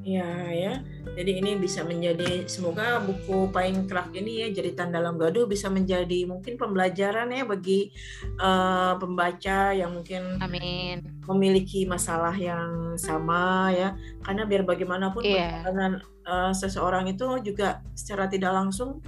Ya 0.00 0.48
ya, 0.48 0.80
jadi 1.12 1.44
ini 1.44 1.60
bisa 1.60 1.84
menjadi 1.84 2.48
semoga 2.48 3.04
buku 3.04 3.52
Paling 3.52 3.84
Kerak 3.84 4.16
ini 4.16 4.40
ya 4.40 4.48
jeritan 4.48 4.88
dalam 4.88 5.20
gaduh 5.20 5.44
bisa 5.44 5.68
menjadi 5.68 6.24
mungkin 6.24 6.56
pembelajaran 6.56 7.28
ya 7.28 7.44
bagi 7.44 7.92
uh, 8.40 8.96
pembaca 8.96 9.76
yang 9.76 9.92
mungkin 9.92 10.40
Amin. 10.40 11.20
memiliki 11.28 11.84
masalah 11.84 12.32
yang 12.32 12.96
sama 12.96 13.76
ya, 13.76 13.92
karena 14.24 14.48
biar 14.48 14.64
bagaimanapun 14.64 15.20
yeah. 15.20 15.60
perjalanan 15.60 16.00
uh, 16.24 16.52
seseorang 16.56 17.04
itu 17.12 17.44
juga 17.44 17.84
secara 17.92 18.24
tidak 18.24 18.56
langsung 18.56 19.04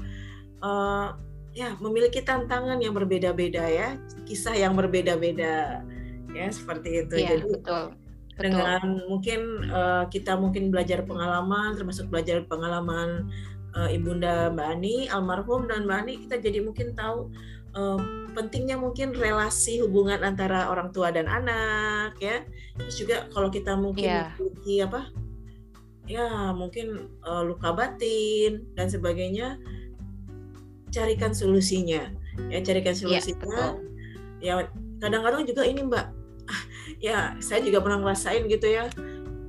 uh, 0.60 1.16
ya 1.56 1.72
memiliki 1.80 2.20
tantangan 2.20 2.76
yang 2.76 2.92
berbeda-beda 2.92 3.64
ya, 3.64 3.96
kisah 4.28 4.52
yang 4.52 4.76
berbeda-beda 4.76 5.80
ya 6.36 6.46
seperti 6.52 7.08
itu. 7.08 7.14
Ya, 7.16 7.32
Jadi 7.32 7.48
betul. 7.56 7.84
Betul. 8.36 8.52
dengan 8.52 9.00
mungkin 9.08 9.40
uh, 9.72 10.04
kita 10.12 10.36
mungkin 10.36 10.68
belajar 10.68 11.08
pengalaman 11.08 11.72
termasuk 11.72 12.12
belajar 12.12 12.44
pengalaman 12.44 13.32
uh, 13.72 13.88
ibunda 13.88 14.52
Mbak 14.52 14.68
Ani 14.76 14.96
almarhum 15.08 15.64
dan 15.64 15.88
Mbak 15.88 15.98
Ani 16.04 16.14
kita 16.20 16.36
jadi 16.44 16.60
mungkin 16.60 16.92
tahu 16.92 17.32
uh, 17.72 17.96
pentingnya 18.36 18.76
mungkin 18.76 19.16
relasi 19.16 19.80
hubungan 19.80 20.20
antara 20.20 20.68
orang 20.68 20.92
tua 20.92 21.08
dan 21.08 21.24
anak 21.24 22.20
ya 22.20 22.44
terus 22.76 23.00
juga 23.00 23.24
kalau 23.32 23.48
kita 23.48 23.72
mungkin 23.72 24.04
yeah. 24.04 24.28
memiliki 24.36 24.84
apa 24.84 25.00
ya 26.04 26.52
mungkin 26.52 27.08
uh, 27.24 27.40
luka 27.40 27.72
batin 27.72 28.68
dan 28.76 28.92
sebagainya 28.92 29.56
carikan 30.92 31.32
solusinya. 31.32 32.12
Ya 32.52 32.58
carikan 32.60 32.94
iya, 32.94 33.00
solusinya. 33.00 33.64
ya 34.44 34.68
kadang-kadang 35.00 35.48
juga 35.48 35.62
ini 35.66 35.82
mbak. 35.86 36.06
Ya 36.96 37.36
saya 37.44 37.60
juga 37.60 37.82
pernah 37.82 38.00
ngerasain 38.00 38.46
gitu 38.48 38.70
ya. 38.70 38.88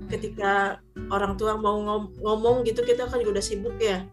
Hmm. 0.08 0.16
ketika 0.16 0.80
orang 1.12 1.36
tua 1.36 1.60
mau 1.60 1.84
ngomong 2.24 2.64
gitu 2.64 2.80
kita 2.80 3.12
kan 3.12 3.20
juga 3.20 3.40
udah 3.40 3.46
sibuk 3.46 3.76
ya. 3.76 4.08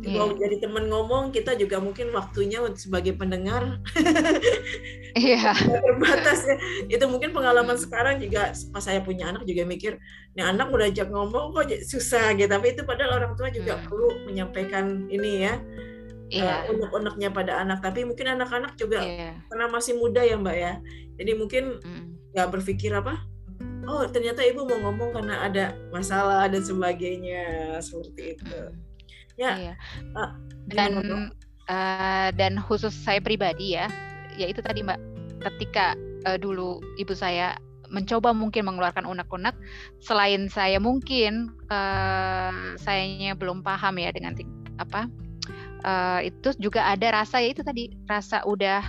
Yeah. 0.00 0.22
mau 0.22 0.30
jadi 0.30 0.62
teman 0.62 0.86
ngomong 0.86 1.34
kita 1.34 1.58
juga 1.58 1.82
mungkin 1.82 2.14
waktunya 2.14 2.62
sebagai 2.78 3.18
pendengar. 3.18 3.82
Yeah. 5.18 5.58
terbatas 5.58 6.46
ya. 6.46 6.56
Itu 6.94 7.10
mungkin 7.10 7.34
pengalaman 7.34 7.74
sekarang 7.74 8.22
juga 8.22 8.54
pas 8.70 8.86
saya 8.86 9.02
punya 9.02 9.26
anak 9.34 9.42
juga 9.42 9.66
mikir 9.66 9.98
nih 10.38 10.46
anak 10.46 10.70
udah 10.70 10.86
ajak 10.86 11.10
ngomong 11.10 11.50
kok 11.50 11.74
susah 11.82 12.30
gitu. 12.38 12.46
Tapi 12.46 12.78
itu 12.78 12.86
padahal 12.86 13.18
orang 13.18 13.34
tua 13.34 13.50
juga 13.50 13.74
hmm. 13.74 13.84
perlu 13.90 14.08
menyampaikan 14.30 15.10
ini 15.10 15.50
ya 15.50 15.58
yeah. 16.30 16.64
uh, 16.64 16.72
unek-uneknya 16.72 17.28
pada 17.34 17.60
anak 17.60 17.82
tapi 17.82 18.06
mungkin 18.06 18.38
anak-anak 18.38 18.78
juga 18.78 19.02
yeah. 19.02 19.34
karena 19.50 19.66
masih 19.68 19.98
muda 19.98 20.22
ya 20.22 20.38
mbak 20.38 20.56
ya 20.56 20.72
jadi 21.18 21.32
mungkin 21.36 21.64
nggak 22.32 22.48
mm. 22.48 22.54
berpikir 22.54 22.94
apa 22.94 23.18
oh 23.90 24.06
ternyata 24.06 24.46
ibu 24.46 24.64
mau 24.64 24.88
ngomong 24.88 25.10
karena 25.18 25.44
ada 25.44 25.74
masalah 25.90 26.46
dan 26.46 26.62
sebagainya 26.62 27.76
seperti 27.82 28.38
itu 28.38 28.46
mm. 28.46 28.72
ya 29.36 29.74
yeah. 29.74 29.76
uh, 30.14 30.32
dan 30.70 30.92
uh, 31.66 32.28
dan 32.38 32.56
khusus 32.62 32.94
saya 32.94 33.18
pribadi 33.18 33.74
ya 33.74 33.90
ya 34.38 34.46
itu 34.46 34.62
tadi 34.62 34.86
mbak 34.86 34.98
ketika 35.50 35.98
uh, 36.30 36.38
dulu 36.38 36.78
ibu 36.96 37.12
saya 37.12 37.58
mencoba 37.90 38.30
mungkin 38.30 38.70
mengeluarkan 38.70 39.02
unek-unek 39.02 39.58
selain 39.98 40.46
saya 40.46 40.78
mungkin 40.78 41.50
uh, 41.74 42.78
sayanya 42.78 43.34
belum 43.34 43.66
paham 43.66 43.98
ya 43.98 44.14
dengan 44.14 44.38
apa 44.78 45.10
uh, 45.84 46.20
itu 46.24 46.54
juga 46.60 46.86
ada 46.88 47.22
rasa 47.22 47.40
ya 47.42 47.52
itu 47.52 47.62
tadi 47.64 47.92
rasa 48.06 48.44
udah 48.44 48.82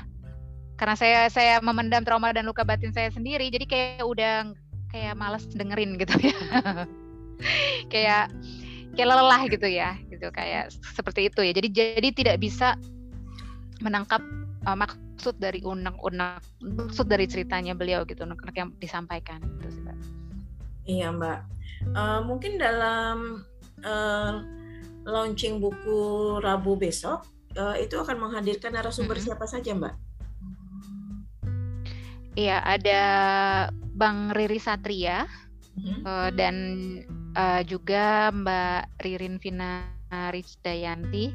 karena 0.80 0.96
saya 0.98 1.20
saya 1.30 1.62
memendam 1.62 2.02
trauma 2.02 2.34
dan 2.34 2.50
luka 2.50 2.66
batin 2.66 2.90
saya 2.90 3.14
sendiri 3.14 3.54
jadi 3.54 3.66
kayak 3.70 4.04
udah 4.06 4.34
kayak 4.90 5.16
males 5.16 5.48
dengerin 5.54 5.96
gitu 5.96 6.16
ya. 6.20 6.36
Kayak 7.90 8.30
kayak 8.94 9.08
lelah 9.08 9.42
gitu 9.50 9.66
ya 9.66 9.98
gitu 10.14 10.30
kayak 10.30 10.70
seperti 10.94 11.32
itu 11.32 11.42
ya. 11.42 11.52
Jadi 11.58 11.68
jadi 11.74 12.10
tidak 12.14 12.38
bisa 12.38 12.78
menangkap 13.82 14.22
uh, 14.70 14.78
maksud 14.78 15.42
dari 15.42 15.66
unek-unek 15.66 16.38
maksud 16.62 17.10
dari 17.10 17.26
ceritanya 17.26 17.74
beliau 17.74 18.06
gitu 18.06 18.22
unek-unek 18.30 18.56
yang 18.58 18.70
disampaikan 18.78 19.42
gitu 19.58 19.90
iya 20.86 21.14
mbak. 21.14 21.46
Uh, 21.98 22.22
mungkin 22.26 22.62
dalam 22.62 23.42
uh, 23.82 24.46
launching 25.06 25.58
buku 25.58 26.38
Rabu 26.40 26.78
besok 26.78 27.26
uh, 27.58 27.76
itu 27.78 27.98
akan 27.98 28.18
menghadirkan 28.18 28.74
narasumber 28.76 29.18
-hmm. 29.18 29.26
siapa 29.34 29.46
saja 29.50 29.74
mbak 29.74 29.96
Iya 32.32 32.64
ada 32.64 33.02
Bang 33.92 34.32
Riri 34.32 34.56
Satria 34.56 35.28
-hmm. 35.76 36.00
uh, 36.08 36.30
dan 36.32 36.56
uh, 37.36 37.62
juga 37.64 38.32
Mbak 38.32 39.04
Ririn 39.04 39.36
Vina 39.40 39.88
Rizdayanti. 40.12 41.32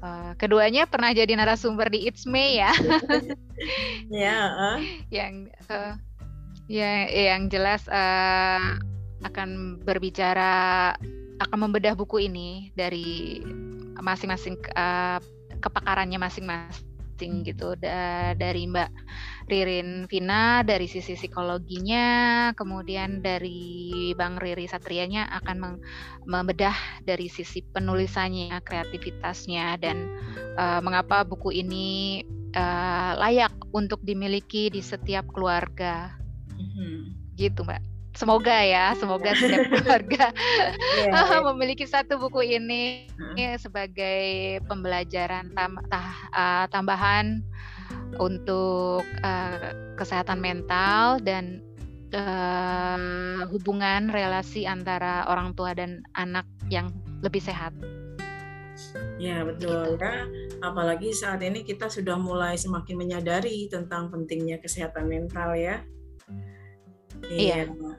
Uh, 0.00 0.32
keduanya 0.40 0.88
pernah 0.88 1.12
jadi 1.12 1.36
narasumber 1.36 1.92
di 1.92 2.08
It's 2.08 2.24
May 2.24 2.56
ya. 2.56 2.72
ya. 4.08 4.38
Uh. 4.56 4.78
Yang 5.12 5.52
uh, 5.68 5.94
ya 6.70 7.04
yang 7.10 7.52
jelas 7.52 7.84
uh, 7.90 8.80
akan 9.20 9.82
berbicara 9.84 10.94
akan 11.40 11.58
membedah 11.68 11.96
buku 11.96 12.28
ini 12.28 12.68
dari 12.76 13.40
masing-masing 14.00 14.60
uh, 14.76 15.20
kepakarannya 15.60 16.16
masing-masing 16.20 17.44
gitu 17.44 17.76
da 17.76 18.32
dari 18.32 18.64
Mbak 18.64 18.90
Ririn 19.50 20.06
Vina 20.06 20.62
dari 20.62 20.86
sisi 20.86 21.18
psikologinya, 21.18 22.48
kemudian 22.54 23.20
dari 23.20 24.14
Bang 24.14 24.38
Riri 24.38 24.64
Satrianya 24.70 25.26
akan 25.42 25.82
membedah 26.24 27.02
dari 27.02 27.26
sisi 27.26 27.60
penulisannya, 27.66 28.62
kreativitasnya, 28.62 29.76
dan 29.82 30.06
uh, 30.54 30.78
mengapa 30.80 31.26
buku 31.26 31.50
ini 31.50 32.22
uh, 32.54 33.18
layak 33.18 33.52
untuk 33.74 33.98
dimiliki 34.06 34.70
di 34.70 34.80
setiap 34.80 35.26
keluarga. 35.34 36.14
Mm-hmm. 36.54 36.96
Gitu, 37.34 37.60
Mbak. 37.66 37.89
Semoga 38.10 38.58
ya, 38.66 38.92
semoga 38.98 39.30
setiap 39.38 39.70
keluarga 39.80 40.34
yeah, 40.34 41.14
yeah. 41.30 41.40
memiliki 41.46 41.86
satu 41.86 42.18
buku 42.18 42.42
ini 42.42 43.06
sebagai 43.54 44.58
pembelajaran 44.66 45.54
tam, 45.54 45.78
tah, 45.86 46.10
uh, 46.34 46.64
tambahan 46.74 47.40
untuk 48.18 49.06
uh, 49.22 49.94
kesehatan 49.94 50.42
mental 50.42 51.22
dan 51.22 51.62
uh, 52.14 53.46
hubungan 53.46 54.10
relasi 54.10 54.66
antara 54.66 55.26
orang 55.30 55.54
tua 55.54 55.70
dan 55.74 56.02
anak 56.18 56.46
yang 56.66 56.90
lebih 57.22 57.40
sehat. 57.40 57.70
Ya 59.20 59.44
betul 59.44 60.00
gitu. 60.00 60.00
ya. 60.00 60.24
Apalagi 60.64 61.12
saat 61.12 61.44
ini 61.44 61.62
kita 61.62 61.92
sudah 61.92 62.16
mulai 62.16 62.56
semakin 62.56 62.96
menyadari 62.96 63.68
tentang 63.68 64.08
pentingnya 64.08 64.58
kesehatan 64.58 65.06
mental 65.06 65.52
ya. 65.54 65.84
Iya. 67.28 67.66
iya. 67.68 67.92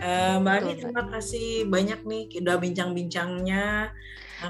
Uh, 0.00 0.40
Mbak 0.40 0.54
Ani 0.60 0.72
terima 0.80 1.04
kasih 1.12 1.68
banyak 1.68 2.00
nih 2.08 2.22
sudah 2.32 2.56
bincang-bincangnya 2.56 3.92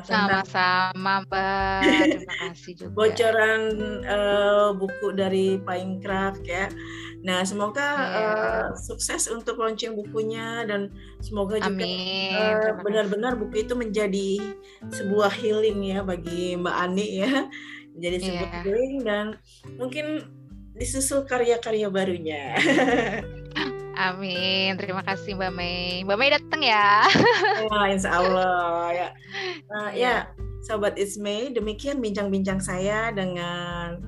sama-sama 0.06 1.26
Mbak, 1.26 1.82
terima 1.82 2.34
kasih 2.46 2.72
juga. 2.78 2.94
Bocoran 2.94 3.62
uh, 4.06 4.70
buku 4.78 5.06
dari 5.18 5.58
Paingkrak 5.58 6.46
ya. 6.46 6.70
Nah, 7.20 7.42
semoga 7.42 7.86
uh, 7.98 8.66
sukses 8.78 9.26
untuk 9.28 9.58
launching 9.58 9.92
bukunya 9.98 10.64
dan 10.64 10.94
semoga 11.20 11.58
juga 11.60 11.84
uh, 11.84 12.80
benar-benar 12.80 13.36
buku 13.36 13.66
itu 13.66 13.74
menjadi 13.74 14.40
sebuah 14.94 15.34
healing 15.34 15.82
ya 15.90 16.00
bagi 16.06 16.54
Mbak 16.54 16.76
Ani 16.86 17.08
ya. 17.26 17.50
Menjadi 17.98 18.16
sebuah 18.30 18.46
yeah. 18.46 18.62
healing 18.62 18.94
dan 19.02 19.26
mungkin 19.74 20.06
disusul 20.78 21.26
karya-karya 21.26 21.90
barunya. 21.90 22.54
Amin. 24.00 24.80
Terima 24.80 25.04
kasih 25.04 25.36
Mbak 25.36 25.52
Mei. 25.52 26.00
Mbak 26.08 26.16
Mei 26.16 26.30
datang 26.32 26.62
ya. 26.64 27.04
Wah, 27.68 27.84
insya 27.92 28.16
Allah 28.16 28.88
ya. 28.96 29.08
Uh, 29.68 29.90
ya, 30.08 30.14
Sobat 30.64 30.96
Ismay, 30.96 31.52
demikian 31.52 32.00
bincang-bincang 32.00 32.64
saya 32.64 33.12
dengan 33.12 34.00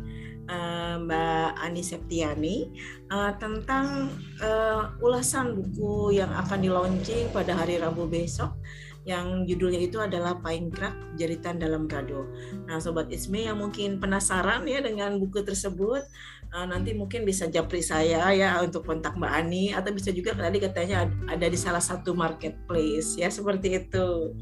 uh, 0.48 0.96
Mbak 0.96 1.50
Ani 1.60 1.84
Septiani 1.84 2.72
uh, 3.12 3.36
tentang 3.36 4.08
uh, 4.40 4.96
ulasan 5.04 5.60
buku 5.60 6.16
yang 6.16 6.32
akan 6.32 6.64
di 6.64 6.72
launching 6.72 7.28
pada 7.28 7.52
hari 7.52 7.76
Rabu 7.76 8.08
besok 8.08 8.56
yang 9.02 9.42
judulnya 9.50 9.82
itu 9.82 9.98
adalah 9.98 10.38
Paingkrak 10.38 11.18
Jeritan 11.18 11.58
dalam 11.58 11.90
Gado. 11.90 12.30
Nah, 12.70 12.78
sobat 12.78 13.10
Isme 13.10 13.42
yang 13.42 13.58
mungkin 13.58 13.98
penasaran 13.98 14.62
ya 14.62 14.78
dengan 14.78 15.18
buku 15.18 15.42
tersebut, 15.42 16.06
uh, 16.52 16.66
nanti 16.68 16.92
mungkin 16.92 17.24
bisa 17.24 17.48
japri 17.48 17.80
saya 17.80 18.28
ya 18.36 18.60
untuk 18.60 18.84
kontak 18.84 19.16
Mbak 19.16 19.32
Ani 19.32 19.72
atau 19.72 19.90
bisa 19.90 20.12
juga 20.12 20.36
tadi 20.36 20.60
katanya 20.60 21.08
ada 21.26 21.46
di 21.48 21.58
salah 21.58 21.82
satu 21.82 22.12
marketplace 22.12 23.16
ya 23.16 23.32
seperti 23.32 23.80
itu. 23.82 24.36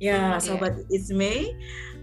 Ya, 0.00 0.40
iya. 0.40 0.40
sobat 0.40 0.80
yeah. 0.88 0.96
Isme, 0.96 1.52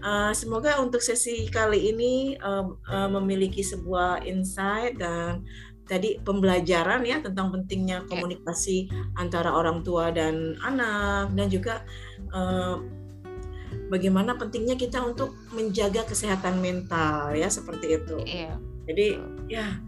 uh, 0.06 0.30
semoga 0.30 0.78
untuk 0.78 1.02
sesi 1.02 1.50
kali 1.50 1.90
ini 1.90 2.38
uh, 2.38 2.70
uh, 2.86 3.10
memiliki 3.10 3.58
sebuah 3.58 4.22
insight 4.22 5.02
dan 5.02 5.42
tadi 5.90 6.20
pembelajaran 6.22 7.02
ya 7.02 7.18
tentang 7.18 7.50
pentingnya 7.50 8.06
komunikasi 8.06 8.86
antara 9.18 9.50
orang 9.50 9.82
tua 9.82 10.14
dan 10.14 10.54
anak 10.62 11.34
dan 11.34 11.48
juga 11.50 11.82
uh, 12.30 12.78
bagaimana 13.90 14.36
pentingnya 14.36 14.76
kita 14.76 15.00
untuk 15.02 15.34
menjaga 15.50 16.04
kesehatan 16.06 16.60
mental 16.62 17.34
ya 17.34 17.50
seperti 17.50 17.98
itu. 17.98 18.16
Iya. 18.22 18.54
Jadi 18.88 19.20
ya 19.48 19.80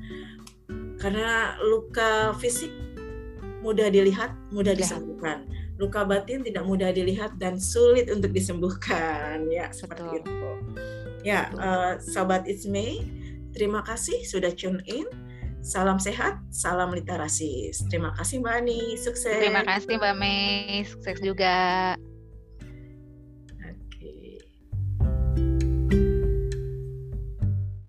karena 1.00 1.56
luka 1.64 2.36
fisik 2.36 2.68
mudah 3.64 3.88
dilihat, 3.92 4.32
mudah 4.52 4.76
ya. 4.76 4.80
disembuhkan. 4.84 5.48
Luka 5.80 6.04
batin 6.04 6.44
tidak 6.44 6.68
mudah 6.68 6.92
dilihat 6.92 7.40
dan 7.40 7.56
sulit 7.56 8.12
untuk 8.12 8.36
disembuhkan 8.36 9.48
ya 9.48 9.72
seperti 9.72 10.20
Betul. 10.20 10.20
itu. 10.20 10.50
Ya, 11.24 11.52
uh, 11.56 11.96
sahabat 12.00 12.48
It's 12.48 12.68
Me, 12.68 13.04
terima 13.56 13.80
kasih 13.84 14.24
sudah 14.28 14.52
tune 14.52 14.84
in. 14.88 15.08
Salam 15.60 16.00
sehat, 16.00 16.40
salam 16.48 16.96
literasi. 16.96 17.68
Terima 17.92 18.16
kasih 18.16 18.40
Mbak 18.40 18.54
Ani, 18.64 18.96
sukses. 18.96 19.36
Terima 19.36 19.60
kasih 19.60 20.00
Mbak 20.00 20.14
Mei, 20.16 20.88
sukses 20.88 21.20
juga. 21.20 21.96